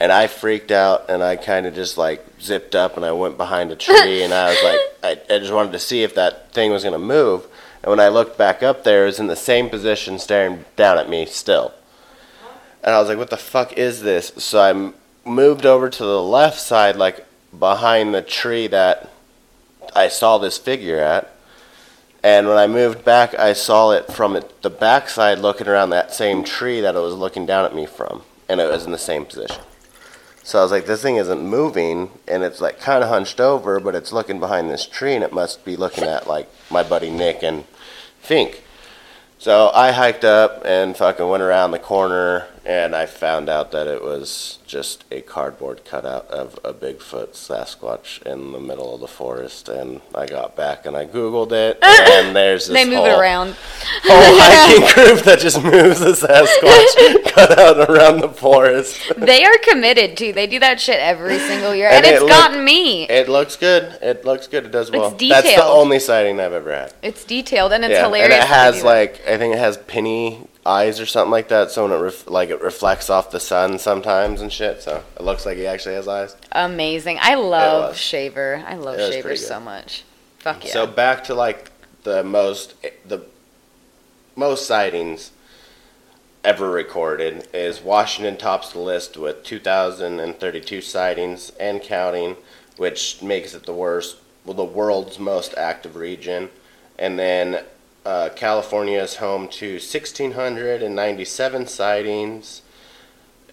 And 0.00 0.10
I 0.10 0.28
freaked 0.28 0.70
out 0.70 1.10
and 1.10 1.22
I 1.22 1.36
kind 1.36 1.66
of 1.66 1.74
just 1.74 1.98
like 1.98 2.24
zipped 2.40 2.74
up 2.74 2.96
and 2.96 3.04
I 3.04 3.12
went 3.12 3.36
behind 3.36 3.70
a 3.70 3.76
tree 3.76 4.22
and 4.22 4.32
I 4.32 4.48
was 4.48 4.62
like, 4.64 5.20
I, 5.30 5.34
I 5.34 5.38
just 5.38 5.52
wanted 5.52 5.72
to 5.72 5.78
see 5.78 6.02
if 6.02 6.14
that 6.14 6.52
thing 6.52 6.72
was 6.72 6.84
going 6.84 6.94
to 6.94 6.98
move. 6.98 7.46
And 7.82 7.90
when 7.90 8.00
I 8.00 8.08
looked 8.08 8.38
back 8.38 8.62
up 8.62 8.82
there, 8.82 9.02
it 9.02 9.06
was 9.06 9.20
in 9.20 9.26
the 9.26 9.36
same 9.36 9.68
position 9.68 10.18
staring 10.18 10.64
down 10.74 10.96
at 10.96 11.10
me 11.10 11.26
still. 11.26 11.74
And 12.82 12.94
I 12.94 12.98
was 12.98 13.08
like, 13.08 13.18
what 13.18 13.28
the 13.28 13.36
fuck 13.36 13.74
is 13.74 14.00
this? 14.00 14.32
So 14.38 14.60
I 14.60 15.28
moved 15.28 15.66
over 15.66 15.90
to 15.90 16.02
the 16.02 16.22
left 16.22 16.58
side, 16.58 16.96
like 16.96 17.26
behind 17.58 18.14
the 18.14 18.22
tree 18.22 18.66
that 18.68 19.10
I 19.94 20.08
saw 20.08 20.38
this 20.38 20.56
figure 20.56 20.98
at. 20.98 21.30
And 22.22 22.48
when 22.48 22.56
I 22.56 22.66
moved 22.66 23.04
back, 23.04 23.34
I 23.38 23.52
saw 23.52 23.92
it 23.92 24.12
from 24.12 24.36
it, 24.36 24.62
the 24.62 24.70
backside 24.70 25.38
looking 25.38 25.68
around 25.68 25.90
that 25.90 26.12
same 26.12 26.42
tree 26.42 26.80
that 26.80 26.94
it 26.94 27.00
was 27.00 27.14
looking 27.14 27.44
down 27.44 27.66
at 27.66 27.74
me 27.74 27.84
from. 27.84 28.22
And 28.48 28.60
it 28.60 28.70
was 28.70 28.84
in 28.84 28.92
the 28.92 28.98
same 28.98 29.26
position. 29.26 29.62
So 30.50 30.58
I 30.58 30.62
was 30.62 30.72
like, 30.72 30.86
this 30.86 31.00
thing 31.00 31.14
isn't 31.14 31.42
moving. 31.42 32.10
And 32.26 32.42
it's 32.42 32.60
like 32.60 32.80
kind 32.80 33.04
of 33.04 33.08
hunched 33.08 33.38
over, 33.38 33.78
but 33.78 33.94
it's 33.94 34.12
looking 34.12 34.40
behind 34.40 34.68
this 34.68 34.84
tree. 34.84 35.14
And 35.14 35.22
it 35.22 35.32
must 35.32 35.64
be 35.64 35.76
looking 35.76 36.02
at 36.02 36.26
like 36.26 36.50
my 36.72 36.82
buddy 36.82 37.08
Nick 37.08 37.44
and 37.44 37.62
Fink. 38.18 38.64
So 39.38 39.70
I 39.72 39.92
hiked 39.92 40.24
up 40.24 40.62
and 40.64 40.96
fucking 40.96 41.28
went 41.28 41.44
around 41.44 41.70
the 41.70 41.78
corner. 41.78 42.48
And 42.64 42.94
I 42.94 43.06
found 43.06 43.48
out 43.48 43.72
that 43.72 43.86
it 43.86 44.02
was 44.02 44.58
just 44.66 45.04
a 45.10 45.22
cardboard 45.22 45.84
cutout 45.84 46.26
of 46.28 46.58
a 46.62 46.74
Bigfoot 46.74 47.28
Sasquatch 47.32 48.20
in 48.22 48.52
the 48.52 48.60
middle 48.60 48.94
of 48.94 49.00
the 49.00 49.08
forest. 49.08 49.68
And 49.68 50.02
I 50.14 50.26
got 50.26 50.56
back 50.56 50.84
and 50.84 50.94
I 50.96 51.06
Googled 51.06 51.52
it. 51.52 51.78
And 52.10 52.34
there's 52.36 52.66
this 52.66 52.74
They 52.74 52.84
move 52.84 52.96
whole, 52.96 53.06
it 53.06 53.18
around. 53.18 53.54
whole 54.02 54.38
hiking 54.40 54.94
group 54.94 55.24
that 55.24 55.38
just 55.38 55.62
moves 55.62 56.00
the 56.00 56.12
Sasquatch 56.12 57.24
cutout 57.32 57.88
around 57.88 58.20
the 58.20 58.28
forest. 58.28 59.00
They 59.16 59.44
are 59.44 59.56
committed 59.62 60.16
to. 60.18 60.32
They 60.32 60.46
do 60.46 60.58
that 60.60 60.80
shit 60.80 60.98
every 61.00 61.38
single 61.38 61.74
year, 61.74 61.86
and, 61.88 61.96
And 61.98 62.06
it 62.06 62.12
it's 62.14 62.20
look- 62.22 62.30
gotten 62.30 62.64
me. 62.64 63.04
It 63.08 63.28
looks 63.28 63.56
good. 63.56 63.96
It 64.02 64.24
looks 64.24 64.46
good. 64.48 64.66
It 64.66 64.70
does 64.72 64.90
well. 64.90 65.06
It's 65.08 65.16
detailed. 65.16 65.44
That's 65.44 65.56
the 65.56 65.64
only 65.64 65.98
sighting 65.98 66.40
I've 66.40 66.52
ever 66.52 66.72
had. 66.72 66.92
It's 67.02 67.24
detailed 67.24 67.72
and 67.72 67.84
it's 67.84 67.92
yeah, 67.92 68.02
hilarious. 68.04 68.34
and 68.34 68.42
it 68.42 68.46
has 68.48 68.82
like 68.82 69.20
I 69.26 69.38
think 69.38 69.54
it 69.54 69.58
has 69.58 69.76
penny 69.78 70.46
eyes 70.66 71.00
or 71.00 71.06
something 71.06 71.30
like 71.30 71.48
that. 71.48 71.70
So 71.70 71.84
when 71.88 71.92
it 71.98 72.02
ref- 72.02 72.28
like 72.28 72.50
it 72.50 72.60
reflects 72.60 73.08
off 73.10 73.30
the 73.30 73.40
sun 73.40 73.78
sometimes 73.78 74.40
and 74.40 74.52
shit. 74.52 74.82
So 74.82 75.02
it 75.16 75.22
looks 75.22 75.46
like 75.46 75.56
he 75.56 75.66
actually 75.66 75.94
has 75.94 76.06
eyes. 76.08 76.36
amazing. 76.52 77.18
I 77.20 77.34
love. 77.34 77.96
Shaver. 77.96 78.62
I 78.66 78.74
love 78.74 78.98
It 78.98 79.02
was 79.02 79.10
Shaver 79.14 79.28
pretty 79.28 79.42
so 79.42 79.58
good. 79.58 79.64
much. 79.64 80.04
Fuck 80.38 80.64
yeah. 80.66 80.72
So 80.72 80.86
back 80.86 81.24
to 81.24 81.34
like 81.34 81.70
the 82.02 82.22
most 82.24 82.74
the 83.06 83.22
most 84.36 84.66
sightings 84.66 85.32
ever 86.42 86.70
recorded 86.70 87.46
is 87.52 87.82
Washington 87.82 88.36
tops 88.38 88.72
the 88.72 88.78
list 88.78 89.16
with 89.18 89.44
2,032 89.44 90.80
sightings 90.80 91.50
and 91.60 91.82
counting, 91.82 92.36
which 92.78 93.20
makes 93.20 93.52
it 93.54 93.66
the 93.66 93.74
worst, 93.74 94.16
well, 94.46 94.54
the 94.54 94.64
world's 94.64 95.18
most 95.18 95.52
active 95.58 95.96
region. 95.96 96.48
And 96.98 97.18
then 97.18 97.62
uh, 98.04 98.30
California 98.34 99.00
is 99.00 99.16
home 99.16 99.48
to 99.48 99.72
1,697 99.74 101.66
sightings, 101.66 102.62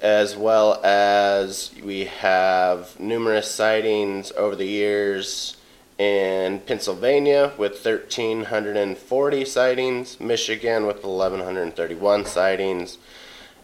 as 0.02 0.36
well 0.36 0.80
as 0.84 1.72
we 1.84 2.06
have 2.06 3.00
numerous 3.00 3.50
sightings 3.52 4.32
over 4.34 4.56
the 4.56 4.68
years 4.68 5.58
in 5.98 6.60
Pennsylvania 6.62 7.52
with 7.58 7.84
1,340 7.84 9.46
sightings, 9.46 10.20
Michigan 10.20 10.86
with 10.86 11.04
1,131 11.04 12.26
sightings, 12.26 12.98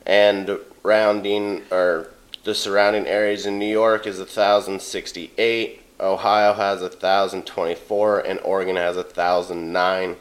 and 0.06 0.58
rounding 0.82 1.62
or 1.72 2.10
the 2.44 2.54
surrounding 2.54 3.08
areas 3.08 3.46
in 3.46 3.58
New 3.58 3.66
York 3.66 4.06
is 4.06 4.18
1,068, 4.18 5.82
Ohio 6.00 6.54
has 6.54 6.82
1,024, 6.82 8.20
and 8.20 8.40
Oregon 8.42 8.76
has 8.76 8.98
1,009, 8.98 10.18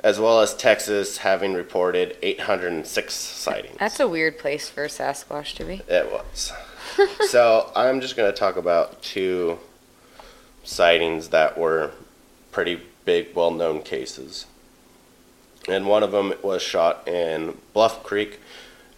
as 0.00 0.20
well 0.20 0.40
as 0.40 0.54
Texas 0.54 1.18
having 1.18 1.54
reported 1.54 2.16
806 2.22 3.14
sightings. 3.14 3.76
That's 3.78 4.00
a 4.00 4.08
weird 4.08 4.38
place 4.38 4.68
for 4.68 4.84
a 4.84 4.88
Sasquatch 4.88 5.54
to 5.56 5.64
be. 5.64 5.82
It 5.88 6.10
was. 6.12 6.52
so 7.28 7.72
I'm 7.74 8.00
just 8.00 8.16
going 8.16 8.30
to 8.30 8.36
talk 8.36 8.56
about 8.56 9.02
two 9.02 9.58
sightings 10.62 11.28
that 11.28 11.58
were 11.58 11.92
pretty 12.52 12.80
big, 13.04 13.34
well 13.34 13.50
known 13.50 13.82
cases. 13.82 14.46
And 15.68 15.86
one 15.86 16.02
of 16.02 16.12
them 16.12 16.32
was 16.42 16.62
shot 16.62 17.06
in 17.06 17.58
Bluff 17.74 18.02
Creek, 18.02 18.40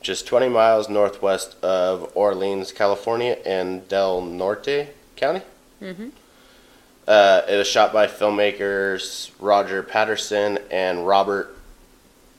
just 0.00 0.26
20 0.26 0.48
miles 0.48 0.88
northwest 0.88 1.56
of 1.62 2.10
Orleans, 2.14 2.72
California, 2.72 3.36
in 3.44 3.84
Del 3.88 4.20
Norte 4.22 4.88
County. 5.16 5.42
Mm-hmm. 5.82 6.10
Uh, 7.06 7.42
it 7.48 7.56
was 7.56 7.66
shot 7.66 7.92
by 7.92 8.06
filmmakers 8.06 9.30
Roger 9.40 9.82
Patterson 9.82 10.58
and 10.70 11.06
Robert 11.06 11.56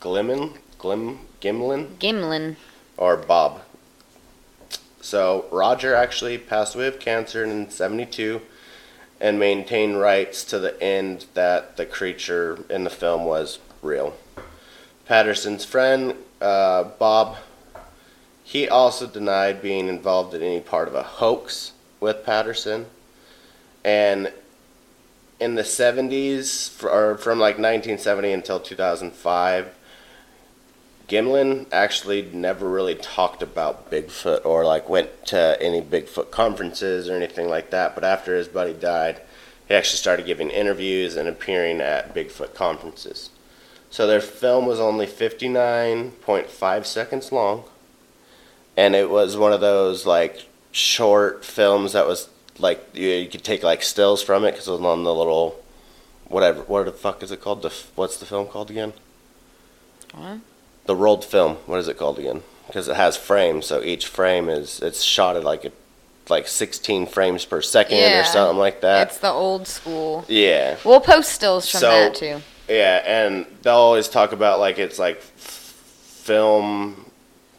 Glimmin, 0.00 0.56
Glim, 0.78 1.20
Gimlin 1.40 1.96
Gimlin. 1.98 2.56
or 2.96 3.16
Bob. 3.16 3.62
So 5.00 5.46
Roger 5.50 5.94
actually 5.94 6.38
passed 6.38 6.74
away 6.74 6.86
of 6.86 6.98
cancer 7.00 7.44
in 7.44 7.70
72 7.70 8.40
and 9.20 9.38
maintained 9.38 10.00
rights 10.00 10.42
to 10.44 10.58
the 10.58 10.80
end 10.82 11.26
that 11.34 11.76
the 11.76 11.86
creature 11.86 12.64
in 12.70 12.84
the 12.84 12.90
film 12.90 13.24
was 13.24 13.58
real. 13.82 14.14
Patterson's 15.06 15.64
friend, 15.64 16.14
uh, 16.40 16.84
Bob, 16.84 17.36
he 18.44 18.68
also 18.68 19.06
denied 19.06 19.62
being 19.62 19.88
involved 19.88 20.34
in 20.34 20.42
any 20.42 20.60
part 20.60 20.88
of 20.88 20.94
a 20.94 21.02
hoax 21.02 21.72
with 22.00 22.24
Patterson. 22.24 22.86
And 23.84 24.32
in 25.42 25.56
the 25.56 25.62
70s, 25.62 26.70
fr- 26.70 26.88
or 26.88 27.18
from 27.18 27.38
like 27.38 27.56
1970 27.56 28.32
until 28.32 28.60
2005, 28.60 29.74
Gimlin 31.08 31.66
actually 31.72 32.22
never 32.32 32.68
really 32.68 32.94
talked 32.94 33.42
about 33.42 33.90
Bigfoot 33.90 34.46
or 34.46 34.64
like 34.64 34.88
went 34.88 35.26
to 35.26 35.58
any 35.60 35.82
Bigfoot 35.82 36.30
conferences 36.30 37.08
or 37.08 37.16
anything 37.16 37.48
like 37.48 37.70
that. 37.70 37.94
But 37.94 38.04
after 38.04 38.36
his 38.36 38.48
buddy 38.48 38.72
died, 38.72 39.20
he 39.68 39.74
actually 39.74 39.98
started 39.98 40.26
giving 40.26 40.48
interviews 40.48 41.16
and 41.16 41.28
appearing 41.28 41.80
at 41.80 42.14
Bigfoot 42.14 42.54
conferences. 42.54 43.30
So 43.90 44.06
their 44.06 44.20
film 44.20 44.64
was 44.64 44.80
only 44.80 45.06
59.5 45.06 46.86
seconds 46.86 47.32
long. 47.32 47.64
And 48.76 48.94
it 48.94 49.10
was 49.10 49.36
one 49.36 49.52
of 49.52 49.60
those 49.60 50.06
like 50.06 50.46
short 50.70 51.44
films 51.44 51.92
that 51.92 52.06
was 52.06 52.30
like 52.58 52.86
you, 52.94 53.08
you 53.08 53.28
could 53.28 53.42
take 53.44 53.62
like 53.62 53.82
stills 53.82 54.22
from 54.22 54.44
it 54.44 54.52
because 54.52 54.68
it 54.68 54.72
was 54.72 54.80
on 54.80 55.04
the 55.04 55.14
little 55.14 55.62
whatever. 56.26 56.62
What 56.62 56.84
the 56.86 56.92
fuck 56.92 57.22
is 57.22 57.30
it 57.32 57.40
called? 57.40 57.62
The 57.62 57.72
what's 57.94 58.16
the 58.18 58.26
film 58.26 58.46
called 58.46 58.70
again? 58.70 58.92
What? 60.14 60.38
the 60.86 60.96
rolled 60.96 61.24
film. 61.24 61.56
What 61.66 61.78
is 61.78 61.88
it 61.88 61.96
called 61.96 62.18
again? 62.18 62.42
Because 62.66 62.88
it 62.88 62.96
has 62.96 63.16
frames, 63.16 63.66
so 63.66 63.82
each 63.82 64.06
frame 64.06 64.48
is 64.48 64.80
it's 64.80 65.02
shot 65.02 65.36
at 65.36 65.44
like 65.44 65.64
a, 65.64 65.72
like 66.28 66.48
16 66.48 67.06
frames 67.06 67.44
per 67.44 67.60
second 67.62 67.98
Yeah. 67.98 68.20
or 68.20 68.24
something 68.24 68.58
like 68.58 68.80
that. 68.80 69.08
It's 69.08 69.18
the 69.18 69.30
old 69.30 69.66
school. 69.68 70.24
yeah, 70.28 70.76
We'll 70.84 71.00
post 71.00 71.30
stills 71.32 71.68
from 71.70 71.80
So- 71.80 71.88
that 71.90 72.14
too. 72.14 72.40
yeah, 72.68 73.02
and 73.04 73.46
they'll 73.62 73.74
always 73.74 74.08
talk 74.08 74.32
about 74.32 74.58
like 74.58 74.78
it's 74.78 74.98
like 74.98 75.18
f- 75.18 75.74
film, 76.24 77.10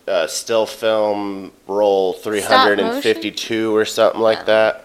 uh, 0.08 0.28
still 0.28 0.66
film 0.66 1.52
roll 1.68 2.14
352 2.14 3.76
or 3.76 3.86
something 3.86 4.22
like 4.22 4.46
that. 4.48 4.83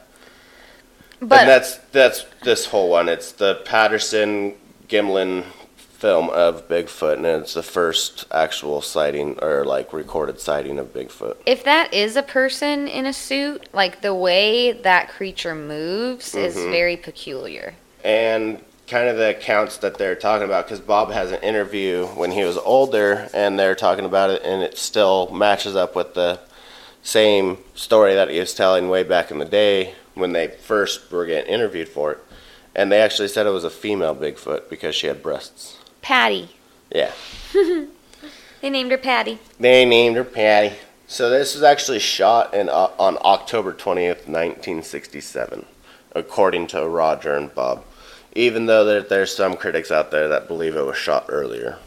But 1.20 1.40
and 1.40 1.48
that's 1.48 1.78
that's 1.92 2.24
this 2.44 2.66
whole 2.66 2.88
one. 2.90 3.08
It's 3.08 3.32
the 3.32 3.56
Patterson 3.64 4.54
Gimlin 4.88 5.44
film 5.76 6.30
of 6.30 6.68
Bigfoot, 6.68 7.14
and 7.14 7.26
it's 7.26 7.54
the 7.54 7.62
first 7.62 8.24
actual 8.30 8.80
sighting 8.80 9.36
or 9.42 9.64
like 9.64 9.92
recorded 9.92 10.38
sighting 10.40 10.78
of 10.78 10.92
Bigfoot. 10.94 11.36
If 11.44 11.64
that 11.64 11.92
is 11.92 12.14
a 12.14 12.22
person 12.22 12.86
in 12.86 13.04
a 13.04 13.12
suit, 13.12 13.68
like 13.72 14.00
the 14.00 14.14
way 14.14 14.70
that 14.72 15.08
creature 15.08 15.56
moves 15.56 16.34
is 16.36 16.54
Mhm. 16.56 16.70
very 16.70 16.96
peculiar. 16.96 17.74
and 18.04 18.60
kind 18.86 19.08
of 19.08 19.16
the 19.16 19.30
accounts 19.30 19.76
that 19.78 19.98
they're 19.98 20.14
talking 20.14 20.44
about 20.46 20.64
because 20.64 20.78
bob 20.80 21.10
has 21.10 21.30
an 21.32 21.42
interview 21.42 22.06
when 22.14 22.30
he 22.30 22.42
was 22.44 22.56
older 22.58 23.28
and 23.34 23.58
they're 23.58 23.74
talking 23.74 24.04
about 24.06 24.30
it 24.30 24.40
and 24.44 24.62
it 24.62 24.78
still 24.78 25.28
matches 25.30 25.74
up 25.76 25.94
with 25.96 26.14
the 26.14 26.38
same 27.02 27.58
story 27.74 28.14
that 28.14 28.30
he 28.30 28.38
was 28.38 28.54
telling 28.54 28.88
way 28.88 29.02
back 29.02 29.30
in 29.32 29.38
the 29.38 29.44
day 29.44 29.92
when 30.18 30.32
they 30.32 30.48
first 30.48 31.10
were 31.10 31.26
getting 31.26 31.52
interviewed 31.52 31.88
for 31.88 32.12
it 32.12 32.18
and 32.74 32.92
they 32.92 33.00
actually 33.00 33.28
said 33.28 33.46
it 33.46 33.50
was 33.50 33.64
a 33.64 33.70
female 33.70 34.14
bigfoot 34.14 34.68
because 34.68 34.94
she 34.94 35.06
had 35.06 35.22
breasts 35.22 35.76
Patty. 36.02 36.50
yeah 36.92 37.12
They 38.60 38.70
named 38.70 38.90
her 38.90 38.98
Patty. 38.98 39.38
they 39.60 39.84
named 39.84 40.16
her 40.16 40.24
patty 40.24 40.76
so 41.06 41.30
this 41.30 41.54
was 41.54 41.62
actually 41.62 42.00
shot 42.00 42.52
in 42.54 42.68
uh, 42.68 42.90
on 42.98 43.16
october 43.22 43.72
20th 43.72 44.26
1967 44.26 45.64
according 46.14 46.66
to 46.66 46.86
roger 46.88 47.34
and 47.36 47.54
bob 47.54 47.84
even 48.38 48.66
though 48.66 48.84
there, 48.84 49.02
there's 49.02 49.34
some 49.34 49.56
critics 49.56 49.90
out 49.90 50.10
there 50.10 50.28
that 50.28 50.46
believe 50.48 50.76
it 50.76 50.84
was 50.86 50.96
shot 50.96 51.26
earlier, 51.28 51.78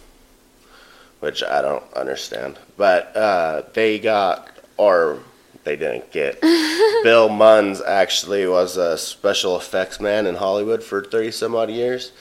which 1.22 1.42
I 1.44 1.62
don't 1.62 1.84
understand. 1.94 2.60
But 2.76 3.16
uh, 3.16 3.64
they 3.74 4.00
got, 4.00 4.50
or 4.76 5.20
they 5.64 5.76
didn't 5.76 6.12
get. 6.12 6.42
Bill 6.42 7.30
Munns 7.30 7.82
actually 7.86 8.48
was 8.48 8.78
a 8.78 8.98
special 8.98 9.56
effects 9.58 10.00
man 10.00 10.26
in 10.26 10.36
Hollywood 10.36 10.84
for 10.84 11.04
30 11.04 11.32
some 11.32 11.56
odd 11.56 11.70
years, 11.70 12.12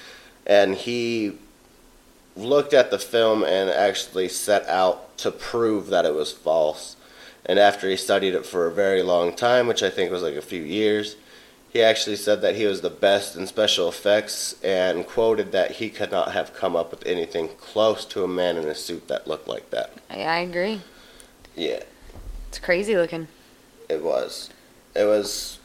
and 0.47 0.75
he 0.75 1.39
looked 2.37 2.73
at 2.73 2.91
the 2.91 2.99
film 2.99 3.43
and 3.43 3.71
actually 3.71 4.29
set 4.29 4.67
out 4.67 5.17
to 5.19 5.31
prove 5.31 5.89
that 5.89 6.05
it 6.05 6.15
was 6.15 6.33
false. 6.33 6.97
And 7.47 7.59
after 7.59 7.89
he 7.89 7.97
studied 7.97 8.35
it 8.35 8.47
for 8.47 8.67
a 8.67 8.73
very 8.73 9.03
long 9.03 9.35
time, 9.35 9.67
which 9.67 9.83
I 9.83 9.91
think 9.91 10.11
was 10.11 10.23
like 10.23 10.37
a 10.37 10.43
few 10.43 10.63
years, 10.63 11.17
he 11.71 11.83
actually 11.83 12.17
said 12.17 12.43
that 12.43 12.57
he 12.57 12.67
was 12.67 12.81
the 12.81 12.91
best 12.91 13.37
in 13.37 13.47
special 13.47 13.89
effects 13.89 14.57
and 14.63 15.07
quoted 15.07 15.53
that 15.53 15.73
he 15.73 15.89
could 15.89 16.11
not 16.11 16.33
have 16.33 16.53
come 16.53 16.75
up 16.75 16.91
with 16.91 17.07
anything 17.07 17.49
close 17.61 18.05
to 18.07 18.25
a 18.25 18.29
man 18.29 18.57
in 18.57 18.65
a 18.65 18.75
suit 18.75 19.07
that 19.09 19.29
looked 19.29 19.47
like 19.47 19.71
that. 19.71 19.93
I, 20.11 20.23
I 20.23 20.39
agree. 20.39 20.81
Yeah, 21.57 21.83
It's 22.51 22.59
crazy 22.59 22.97
looking. 22.97 23.29
it 23.89 24.03
was. 24.03 24.51
It 24.97 25.05
was. 25.05 25.61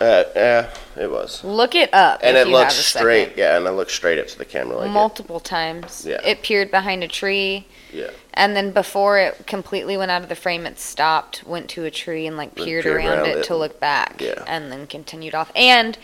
Uh, 0.00 0.24
yeah, 0.34 0.70
it 0.96 1.10
was. 1.10 1.44
Look 1.44 1.74
it 1.74 1.92
up. 1.92 2.20
And 2.22 2.34
if 2.36 2.46
it 2.46 2.48
you 2.48 2.54
looked 2.54 2.72
have 2.72 2.80
a 2.80 2.82
straight. 2.82 3.24
second. 3.28 3.38
Yeah, 3.38 3.58
and 3.58 3.66
it 3.66 3.72
looked 3.72 3.90
straight 3.90 4.18
up 4.18 4.26
to 4.28 4.38
the 4.38 4.46
camera 4.46 4.78
like 4.78 4.90
Multiple 4.90 5.38
times. 5.38 6.06
Yeah. 6.08 6.20
It 6.24 6.40
peered 6.42 6.70
behind 6.70 7.04
a 7.04 7.08
tree. 7.08 7.66
Yeah. 7.92 8.10
And 8.32 8.56
then 8.56 8.72
before 8.72 9.18
it 9.18 9.46
completely 9.46 9.98
went 9.98 10.10
out 10.10 10.22
of 10.22 10.30
the 10.30 10.34
frame, 10.34 10.64
it 10.64 10.80
stopped, 10.80 11.44
went 11.46 11.68
to 11.70 11.84
a 11.84 11.90
tree, 11.90 12.26
and 12.26 12.38
like 12.38 12.54
peered, 12.54 12.84
peered 12.84 12.96
around, 12.96 13.18
around 13.18 13.28
it, 13.28 13.36
it. 13.36 13.44
to 13.44 13.56
look 13.56 13.78
back. 13.78 14.20
Yeah. 14.20 14.42
And 14.48 14.72
then 14.72 14.86
continued 14.86 15.34
off. 15.34 15.52
And 15.54 15.98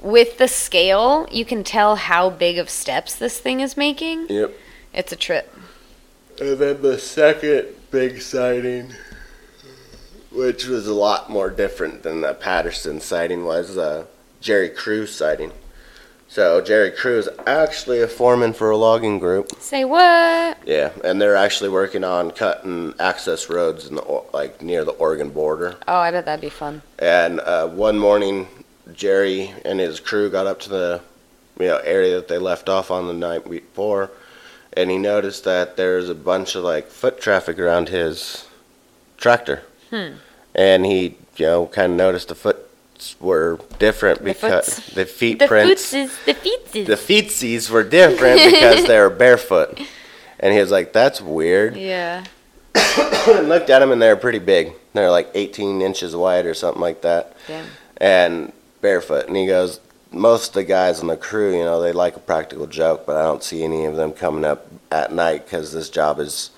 with 0.00 0.38
the 0.38 0.48
scale, 0.48 1.28
you 1.30 1.44
can 1.44 1.62
tell 1.64 1.96
how 1.96 2.30
big 2.30 2.56
of 2.56 2.70
steps 2.70 3.14
this 3.14 3.38
thing 3.38 3.60
is 3.60 3.76
making. 3.76 4.26
Yep. 4.30 4.54
It's 4.94 5.12
a 5.12 5.16
trip. 5.16 5.54
And 6.40 6.56
then 6.58 6.80
the 6.82 6.98
second 6.98 7.66
big 7.90 8.20
sighting, 8.22 8.92
which 10.36 10.66
was 10.66 10.86
a 10.86 10.94
lot 10.94 11.30
more 11.30 11.50
different 11.50 12.02
than 12.02 12.20
the 12.20 12.34
Patterson 12.34 13.00
sighting, 13.00 13.44
was 13.44 13.74
the 13.74 14.06
Jerry 14.40 14.68
Crew's 14.68 15.14
sighting. 15.14 15.52
So 16.28 16.60
Jerry 16.60 16.90
Crew 16.90 17.18
is 17.18 17.28
actually 17.46 18.02
a 18.02 18.08
foreman 18.08 18.52
for 18.52 18.70
a 18.70 18.76
logging 18.76 19.18
group. 19.18 19.52
Say 19.60 19.84
what? 19.84 20.58
Yeah, 20.66 20.90
and 21.04 21.20
they're 21.20 21.36
actually 21.36 21.70
working 21.70 22.04
on 22.04 22.32
cutting 22.32 22.94
access 22.98 23.48
roads 23.48 23.86
in 23.86 23.94
the 23.94 24.22
like 24.32 24.60
near 24.60 24.84
the 24.84 24.92
Oregon 24.92 25.30
border. 25.30 25.76
Oh, 25.86 25.96
I 25.96 26.10
bet 26.10 26.24
that'd 26.24 26.40
be 26.40 26.50
fun. 26.50 26.82
And 26.98 27.40
uh, 27.40 27.68
one 27.68 27.98
morning, 27.98 28.48
Jerry 28.92 29.54
and 29.64 29.78
his 29.78 30.00
crew 30.00 30.28
got 30.28 30.46
up 30.46 30.60
to 30.60 30.68
the 30.68 31.00
you 31.58 31.66
know 31.66 31.78
area 31.78 32.16
that 32.16 32.28
they 32.28 32.38
left 32.38 32.68
off 32.68 32.90
on 32.90 33.06
the 33.06 33.14
night 33.14 33.48
before, 33.48 34.10
and 34.72 34.90
he 34.90 34.98
noticed 34.98 35.44
that 35.44 35.76
there's 35.76 36.08
a 36.08 36.14
bunch 36.14 36.56
of 36.56 36.64
like 36.64 36.88
foot 36.88 37.20
traffic 37.20 37.58
around 37.58 37.88
his 37.88 38.46
tractor. 39.16 39.62
Hmm. 39.90 40.14
And 40.56 40.84
he 40.84 41.16
you 41.36 41.46
know 41.46 41.66
kind 41.66 41.92
of 41.92 41.96
noticed 41.98 42.28
the 42.28 42.34
foot 42.34 42.56
were 43.20 43.60
different 43.78 44.24
because 44.24 44.74
foots. 44.80 44.94
the 44.94 45.04
feet 45.04 45.38
The 45.38 45.46
prints 45.46 45.90
footses, 45.90 46.18
the 46.24 46.32
feetses. 46.34 46.86
the 46.86 46.94
feetsies 46.96 47.70
were 47.70 47.82
different 47.84 48.40
because 48.42 48.86
they 48.86 48.98
were 48.98 49.10
barefoot. 49.24 49.78
And 50.40 50.52
he 50.52 50.58
was 50.60 50.70
like, 50.70 50.92
"That's 50.92 51.20
weird." 51.20 51.76
yeah. 51.76 52.24
and 52.74 53.48
looked 53.48 53.70
at 53.70 53.78
them, 53.80 53.90
and 53.92 54.00
they 54.02 54.08
were 54.08 54.16
pretty 54.16 54.38
big. 54.38 54.72
They're 54.92 55.10
like 55.10 55.30
18 55.34 55.80
inches 55.82 56.14
wide 56.16 56.44
or 56.46 56.54
something 56.54 56.80
like 56.80 57.02
that, 57.02 57.34
Damn. 57.46 57.66
and 57.98 58.52
barefoot. 58.82 59.26
And 59.28 59.36
he 59.36 59.46
goes, 59.46 59.80
"Most 60.12 60.48
of 60.48 60.54
the 60.54 60.64
guys 60.64 61.00
on 61.00 61.06
the 61.08 61.16
crew, 61.16 61.56
you 61.56 61.64
know, 61.64 61.80
they 61.82 61.92
like 61.92 62.16
a 62.16 62.20
practical 62.20 62.66
joke, 62.66 63.04
but 63.06 63.16
I 63.16 63.22
don't 63.22 63.42
see 63.42 63.62
any 63.64 63.84
of 63.86 63.96
them 63.96 64.12
coming 64.12 64.44
up 64.44 64.66
at 64.90 65.12
night 65.12 65.44
because 65.46 65.72
this 65.72 65.88
job 65.90 66.18
is 66.20 66.50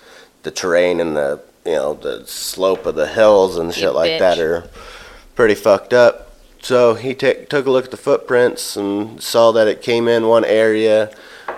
the 0.42 0.50
terrain 0.50 1.00
and 1.00 1.16
the 1.16 1.40
you 1.68 1.74
know 1.74 1.94
the 1.94 2.26
slope 2.26 2.86
of 2.86 2.94
the 2.94 3.06
hills 3.06 3.58
and 3.58 3.74
shit 3.74 3.84
You 3.84 3.90
like 3.90 4.18
that 4.18 4.38
are 4.38 4.68
pretty 5.34 5.54
fucked 5.54 5.92
up." 5.92 6.32
So 6.62 6.94
he 6.94 7.14
ta- 7.14 7.44
took 7.48 7.66
a 7.66 7.70
look 7.70 7.84
at 7.86 7.90
the 7.90 7.96
footprints 7.96 8.76
and 8.76 9.22
saw 9.22 9.52
that 9.52 9.68
it 9.68 9.82
came 9.82 10.08
in 10.08 10.26
one 10.26 10.44
area, 10.44 11.10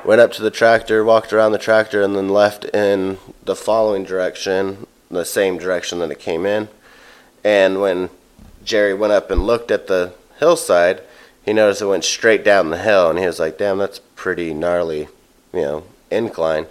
went 0.05 0.21
up 0.21 0.33
to 0.33 0.43
the 0.43 0.51
tractor, 0.51 1.05
walked 1.05 1.33
around 1.33 1.53
the 1.53 1.59
tractor, 1.59 2.03
and 2.03 2.15
then 2.15 2.29
left 2.29 2.65
in 2.67 3.19
the 3.45 3.57
following 3.57 4.05
direction, 4.05 4.87
the 5.11 5.25
same 5.25 5.57
direction 5.57 6.01
that 6.01 6.11
it 6.11 6.19
came 6.19 6.45
in. 6.45 6.69
And 7.43 7.81
when 7.81 8.11
Jerry 8.65 8.93
went 8.93 9.13
up 9.13 9.31
and 9.31 9.47
looked 9.47 9.71
at 9.71 9.87
the 9.87 10.13
hillside, 10.39 11.01
he 11.43 11.53
noticed 11.53 11.81
it 11.81 11.87
went 11.87 12.05
straight 12.05 12.45
down 12.45 12.71
the 12.71 12.79
hill, 12.79 13.09
and 13.09 13.19
he 13.19 13.27
was 13.27 13.41
like, 13.41 13.57
"Damn, 13.57 13.79
that's 13.79 14.01
pretty 14.17 14.53
gnarly, 14.53 15.09
you 15.55 15.63
know, 15.63 15.85
incline." 16.11 16.67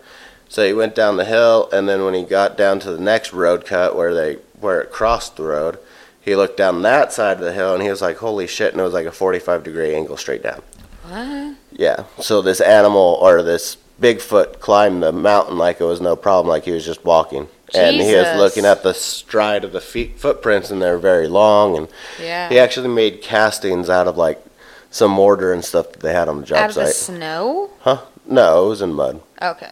So 0.50 0.66
he 0.66 0.74
went 0.74 0.96
down 0.96 1.16
the 1.18 1.26
hill, 1.26 1.70
and 1.72 1.88
then 1.88 2.04
when 2.04 2.14
he 2.16 2.24
got 2.24 2.58
down 2.58 2.80
to 2.82 2.92
the 2.92 3.00
next 3.00 3.32
road 3.34 3.66
cut 3.66 3.96
where 3.96 4.14
they 4.14 4.40
where 4.60 4.82
it 4.82 4.92
crossed 4.92 5.38
the 5.38 5.44
road, 5.44 5.78
he 6.20 6.36
looked 6.36 6.58
down 6.58 6.82
that 6.82 7.14
side 7.14 7.38
of 7.38 7.44
the 7.44 7.54
hill, 7.54 7.74
and 7.74 7.84
he 7.84 7.90
was 7.90 8.02
like, 8.02 8.18
"Holy 8.18 8.48
shit!" 8.48 8.72
And 8.74 8.82
it 8.82 8.84
was 8.84 8.94
like 8.94 9.06
a 9.06 9.12
forty-five 9.12 9.64
degree 9.64 9.94
angle 9.96 10.18
straight 10.18 10.44
down. 10.44 10.62
What? 11.08 11.56
Yeah. 11.72 12.04
So 12.20 12.42
this 12.42 12.60
animal 12.62 13.18
or 13.22 13.42
this 13.44 13.78
Bigfoot 14.02 14.60
climbed 14.60 15.04
the 15.04 15.12
mountain 15.12 15.58
like 15.58 15.80
it 15.80 15.84
was 15.86 16.02
no 16.02 16.16
problem, 16.16 16.50
like 16.50 16.64
he 16.64 16.72
was 16.72 16.86
just 16.86 17.06
walking. 17.06 17.48
And 17.76 17.98
he 17.98 18.16
was 18.16 18.36
looking 18.36 18.66
at 18.66 18.82
the 18.82 18.96
stride 18.96 19.64
of 19.64 19.72
the 19.74 19.82
feet 19.82 20.20
footprints, 20.20 20.72
and 20.72 20.82
they're 20.82 20.98
very 20.98 21.28
long. 21.28 21.78
And 21.78 21.88
Yeah. 22.20 22.50
he 22.50 22.58
actually 22.58 22.88
made 22.88 23.22
castings 23.22 23.90
out 23.90 24.08
of 24.08 24.18
like 24.18 24.44
some 24.90 25.12
mortar 25.12 25.54
and 25.54 25.64
stuff 25.64 25.92
that 25.92 26.00
they 26.00 26.14
had 26.14 26.28
on 26.28 26.40
the 26.42 26.48
job 26.48 26.58
Out 26.58 26.70
of 26.70 26.76
the 26.76 26.86
site. 26.88 26.96
snow? 26.96 27.70
Huh? 27.82 28.00
No, 28.26 28.66
it 28.66 28.70
was 28.70 28.82
in 28.82 28.94
mud. 28.94 29.22
Okay. 29.40 29.70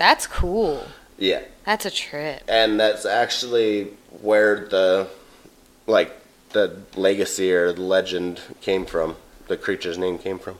That's 0.00 0.26
cool. 0.26 0.86
Yeah. 1.18 1.42
That's 1.66 1.84
a 1.84 1.90
trip. 1.90 2.42
And 2.48 2.80
that's 2.80 3.04
actually 3.04 3.88
where 4.22 4.66
the 4.66 5.08
like 5.86 6.10
the 6.54 6.80
legacy 6.96 7.52
or 7.52 7.74
the 7.74 7.82
legend 7.82 8.40
came 8.62 8.86
from. 8.86 9.16
The 9.48 9.58
creature's 9.58 9.98
name 9.98 10.16
came 10.16 10.38
from. 10.38 10.58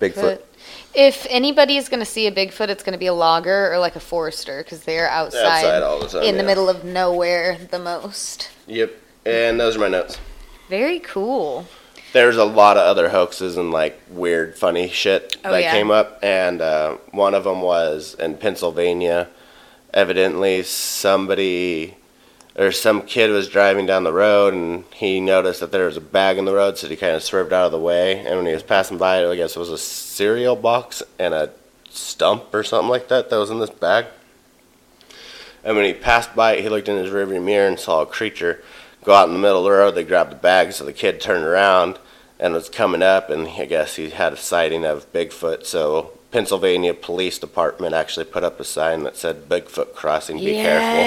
Bigfoot. 0.00 0.14
But 0.14 0.46
if 0.94 1.26
anybody 1.28 1.76
is 1.76 1.90
going 1.90 2.00
to 2.00 2.06
see 2.06 2.26
a 2.28 2.32
Bigfoot, 2.32 2.70
it's 2.70 2.82
going 2.82 2.94
to 2.94 2.98
be 2.98 3.08
a 3.08 3.12
logger 3.12 3.70
or 3.70 3.78
like 3.78 3.94
a 3.94 4.00
forester 4.00 4.62
because 4.62 4.84
they're 4.84 5.10
outside, 5.10 5.44
Outside 5.44 5.82
all 5.82 6.00
the 6.00 6.08
time. 6.08 6.22
in 6.22 6.38
the 6.38 6.42
middle 6.42 6.70
of 6.70 6.82
nowhere 6.82 7.58
the 7.70 7.78
most. 7.78 8.50
Yep. 8.68 8.94
And 9.26 9.60
those 9.60 9.76
are 9.76 9.80
my 9.80 9.88
notes. 9.88 10.16
Very 10.70 10.98
cool. 11.00 11.66
There's 12.12 12.36
a 12.36 12.44
lot 12.44 12.76
of 12.76 12.82
other 12.84 13.08
hoaxes 13.10 13.56
and 13.56 13.70
like 13.70 14.00
weird 14.10 14.56
funny 14.56 14.88
shit 14.88 15.36
Oh, 15.44 15.52
that 15.52 15.60
yeah. 15.62 15.72
came 15.72 15.90
up 15.90 16.18
and 16.22 16.60
uh, 16.60 16.96
one 17.10 17.34
of 17.34 17.44
them 17.44 17.60
was 17.62 18.14
in 18.18 18.36
pennsylvania 18.36 19.28
evidently 19.92 20.62
somebody 20.62 21.96
or 22.56 22.72
some 22.72 23.02
kid 23.02 23.30
was 23.30 23.48
driving 23.48 23.86
down 23.86 24.04
the 24.04 24.12
road 24.12 24.52
and 24.54 24.84
he 24.94 25.20
noticed 25.20 25.60
that 25.60 25.70
there 25.72 25.86
was 25.86 25.96
a 25.96 26.00
bag 26.00 26.38
in 26.38 26.44
the 26.44 26.54
road 26.54 26.76
so 26.78 26.88
he 26.88 26.96
kind 26.96 27.14
of 27.14 27.22
swerved 27.22 27.52
out 27.52 27.66
of 27.66 27.72
the 27.72 27.78
way 27.78 28.18
and 28.18 28.36
when 28.36 28.46
he 28.46 28.52
was 28.52 28.62
passing 28.62 28.98
by 28.98 29.22
it, 29.22 29.28
i 29.30 29.36
guess 29.36 29.56
it 29.56 29.58
was 29.58 29.70
a 29.70 29.78
cereal 29.78 30.56
box 30.56 31.02
and 31.18 31.34
a 31.34 31.50
stump 31.90 32.52
or 32.54 32.62
something 32.62 32.88
like 32.88 33.08
that 33.08 33.30
that 33.30 33.36
was 33.38 33.50
in 33.50 33.58
this 33.60 33.70
bag 33.70 34.06
and 35.64 35.76
when 35.76 35.84
he 35.84 35.92
passed 35.92 36.34
by 36.34 36.60
he 36.60 36.68
looked 36.68 36.88
in 36.88 36.96
his 36.96 37.10
rearview 37.12 37.42
mirror 37.42 37.66
and 37.68 37.78
saw 37.78 38.02
a 38.02 38.06
creature 38.06 38.62
go 39.08 39.14
out 39.14 39.26
in 39.26 39.32
the 39.32 39.40
middle 39.40 39.60
of 39.60 39.64
the 39.64 39.70
road. 39.70 39.94
They 39.94 40.04
grabbed 40.04 40.32
the 40.32 40.36
bag, 40.36 40.72
so 40.72 40.84
the 40.84 40.92
kid 40.92 41.18
turned 41.18 41.44
around 41.44 41.98
and 42.38 42.52
was 42.52 42.68
coming 42.68 43.02
up, 43.02 43.30
and 43.30 43.48
I 43.48 43.64
guess 43.64 43.96
he 43.96 44.10
had 44.10 44.34
a 44.34 44.36
sighting 44.36 44.84
of 44.84 45.10
Bigfoot. 45.14 45.64
So 45.64 46.12
Pennsylvania 46.30 46.92
Police 46.92 47.38
Department 47.38 47.94
actually 47.94 48.26
put 48.26 48.44
up 48.44 48.60
a 48.60 48.64
sign 48.64 49.04
that 49.04 49.16
said 49.16 49.48
"Bigfoot 49.48 49.94
crossing, 49.94 50.36
be 50.36 50.52
careful." 50.52 50.98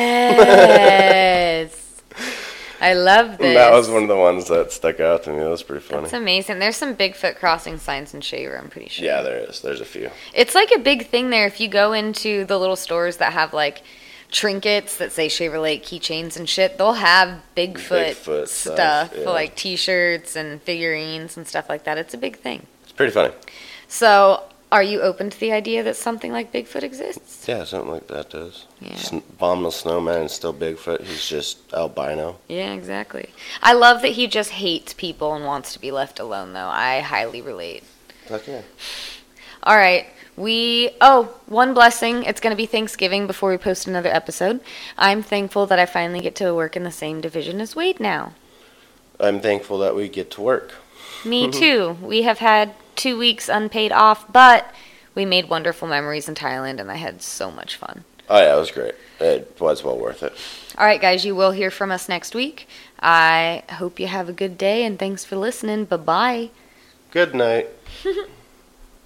yes. 0.43 2.01
I 2.81 2.95
love 2.95 3.37
this. 3.37 3.55
That 3.55 3.71
was 3.71 3.87
one 3.87 4.01
of 4.01 4.09
the 4.09 4.17
ones 4.17 4.47
that 4.47 4.71
stuck 4.71 4.99
out 4.99 5.21
to 5.25 5.31
me. 5.31 5.37
That 5.37 5.49
was 5.49 5.61
pretty 5.61 5.83
funny. 5.83 6.01
That's 6.01 6.13
amazing. 6.13 6.57
There's 6.57 6.77
some 6.77 6.95
Bigfoot 6.95 7.35
crossing 7.35 7.77
signs 7.77 8.15
in 8.15 8.21
Shaver, 8.21 8.57
I'm 8.57 8.71
pretty 8.71 8.89
sure. 8.89 9.05
Yeah, 9.05 9.21
there 9.21 9.37
is. 9.37 9.61
There's 9.61 9.81
a 9.81 9.85
few. 9.85 10.09
It's 10.33 10.55
like 10.55 10.71
a 10.75 10.79
big 10.79 11.05
thing 11.05 11.29
there 11.29 11.45
if 11.45 11.59
you 11.59 11.67
go 11.67 11.93
into 11.93 12.45
the 12.45 12.57
little 12.57 12.75
stores 12.75 13.17
that 13.17 13.33
have 13.33 13.53
like 13.53 13.83
trinkets 14.31 14.97
that 14.97 15.11
say 15.11 15.27
Shaver 15.27 15.59
Lake 15.59 15.83
keychains 15.83 16.37
and 16.37 16.49
shit. 16.49 16.77
They'll 16.77 16.93
have 16.93 17.41
Bigfoot, 17.55 18.15
Bigfoot 18.15 18.47
stuff, 18.47 19.13
yeah. 19.15 19.29
like 19.29 19.55
t-shirts 19.55 20.35
and 20.35 20.61
figurines 20.61 21.37
and 21.37 21.47
stuff 21.47 21.69
like 21.69 21.83
that. 21.83 21.97
It's 21.97 22.13
a 22.13 22.17
big 22.17 22.39
thing. 22.39 22.65
It's 22.83 22.93
pretty 22.93 23.11
funny. 23.11 23.33
So, 23.87 24.43
are 24.71 24.81
you 24.81 25.01
open 25.01 25.29
to 25.29 25.39
the 25.39 25.51
idea 25.51 25.83
that 25.83 25.97
something 25.97 26.31
like 26.31 26.53
Bigfoot 26.53 26.81
exists? 26.81 27.45
Yeah, 27.47 27.65
something 27.65 27.91
like 27.91 28.07
that 28.07 28.29
does. 28.29 28.67
Yeah. 28.79 28.95
Sn- 28.95 29.17
Abominable 29.17 29.71
Snowman 29.71 30.23
is 30.23 30.31
still 30.31 30.53
Bigfoot. 30.53 31.01
He's 31.01 31.27
just 31.27 31.59
albino. 31.73 32.37
Yeah, 32.47 32.71
exactly. 32.71 33.29
I 33.61 33.73
love 33.73 34.01
that 34.01 34.13
he 34.13 34.27
just 34.27 34.51
hates 34.51 34.93
people 34.93 35.33
and 35.33 35.45
wants 35.45 35.73
to 35.73 35.79
be 35.79 35.91
left 35.91 36.19
alone 36.19 36.53
though. 36.53 36.69
I 36.69 37.01
highly 37.01 37.41
relate. 37.41 37.83
Fuck 38.27 38.47
yeah. 38.47 38.61
All 39.63 39.75
right. 39.75 40.07
We 40.37 40.91
oh, 41.01 41.37
one 41.45 41.73
blessing. 41.73 42.23
It's 42.23 42.39
going 42.39 42.51
to 42.51 42.57
be 42.57 42.65
Thanksgiving 42.65 43.27
before 43.27 43.51
we 43.51 43.57
post 43.57 43.87
another 43.87 44.09
episode. 44.09 44.61
I'm 44.97 45.21
thankful 45.21 45.65
that 45.67 45.79
I 45.79 45.85
finally 45.85 46.21
get 46.21 46.35
to 46.35 46.53
work 46.53 46.75
in 46.75 46.83
the 46.83 46.91
same 46.91 47.21
division 47.21 47.59
as 47.61 47.75
Wade 47.75 47.99
now. 47.99 48.33
I'm 49.19 49.39
thankful 49.39 49.77
that 49.79 49.95
we 49.95 50.09
get 50.09 50.31
to 50.31 50.41
work. 50.41 50.73
Me 51.25 51.49
too. 51.51 51.97
We 52.01 52.23
have 52.23 52.39
had 52.39 52.73
2 52.95 53.17
weeks 53.17 53.49
unpaid 53.49 53.91
off, 53.91 54.31
but 54.31 54.73
we 55.13 55.25
made 55.25 55.49
wonderful 55.49 55.87
memories 55.87 56.27
in 56.27 56.35
Thailand 56.35 56.79
and 56.79 56.91
I 56.91 56.95
had 56.95 57.21
so 57.21 57.51
much 57.51 57.75
fun. 57.75 58.03
Oh 58.29 58.39
yeah, 58.39 58.55
it 58.55 58.59
was 58.59 58.71
great. 58.71 58.95
It 59.19 59.57
was 59.59 59.83
well 59.83 59.97
worth 59.97 60.23
it. 60.23 60.33
All 60.77 60.85
right, 60.85 61.01
guys, 61.01 61.25
you 61.25 61.35
will 61.35 61.51
hear 61.51 61.69
from 61.69 61.91
us 61.91 62.07
next 62.07 62.33
week. 62.33 62.67
I 62.99 63.63
hope 63.71 63.99
you 63.99 64.07
have 64.07 64.29
a 64.29 64.33
good 64.33 64.57
day 64.57 64.85
and 64.85 64.97
thanks 64.97 65.25
for 65.25 65.35
listening. 65.35 65.85
Bye-bye. 65.85 66.49
Good 67.11 67.35
night. 67.35 67.69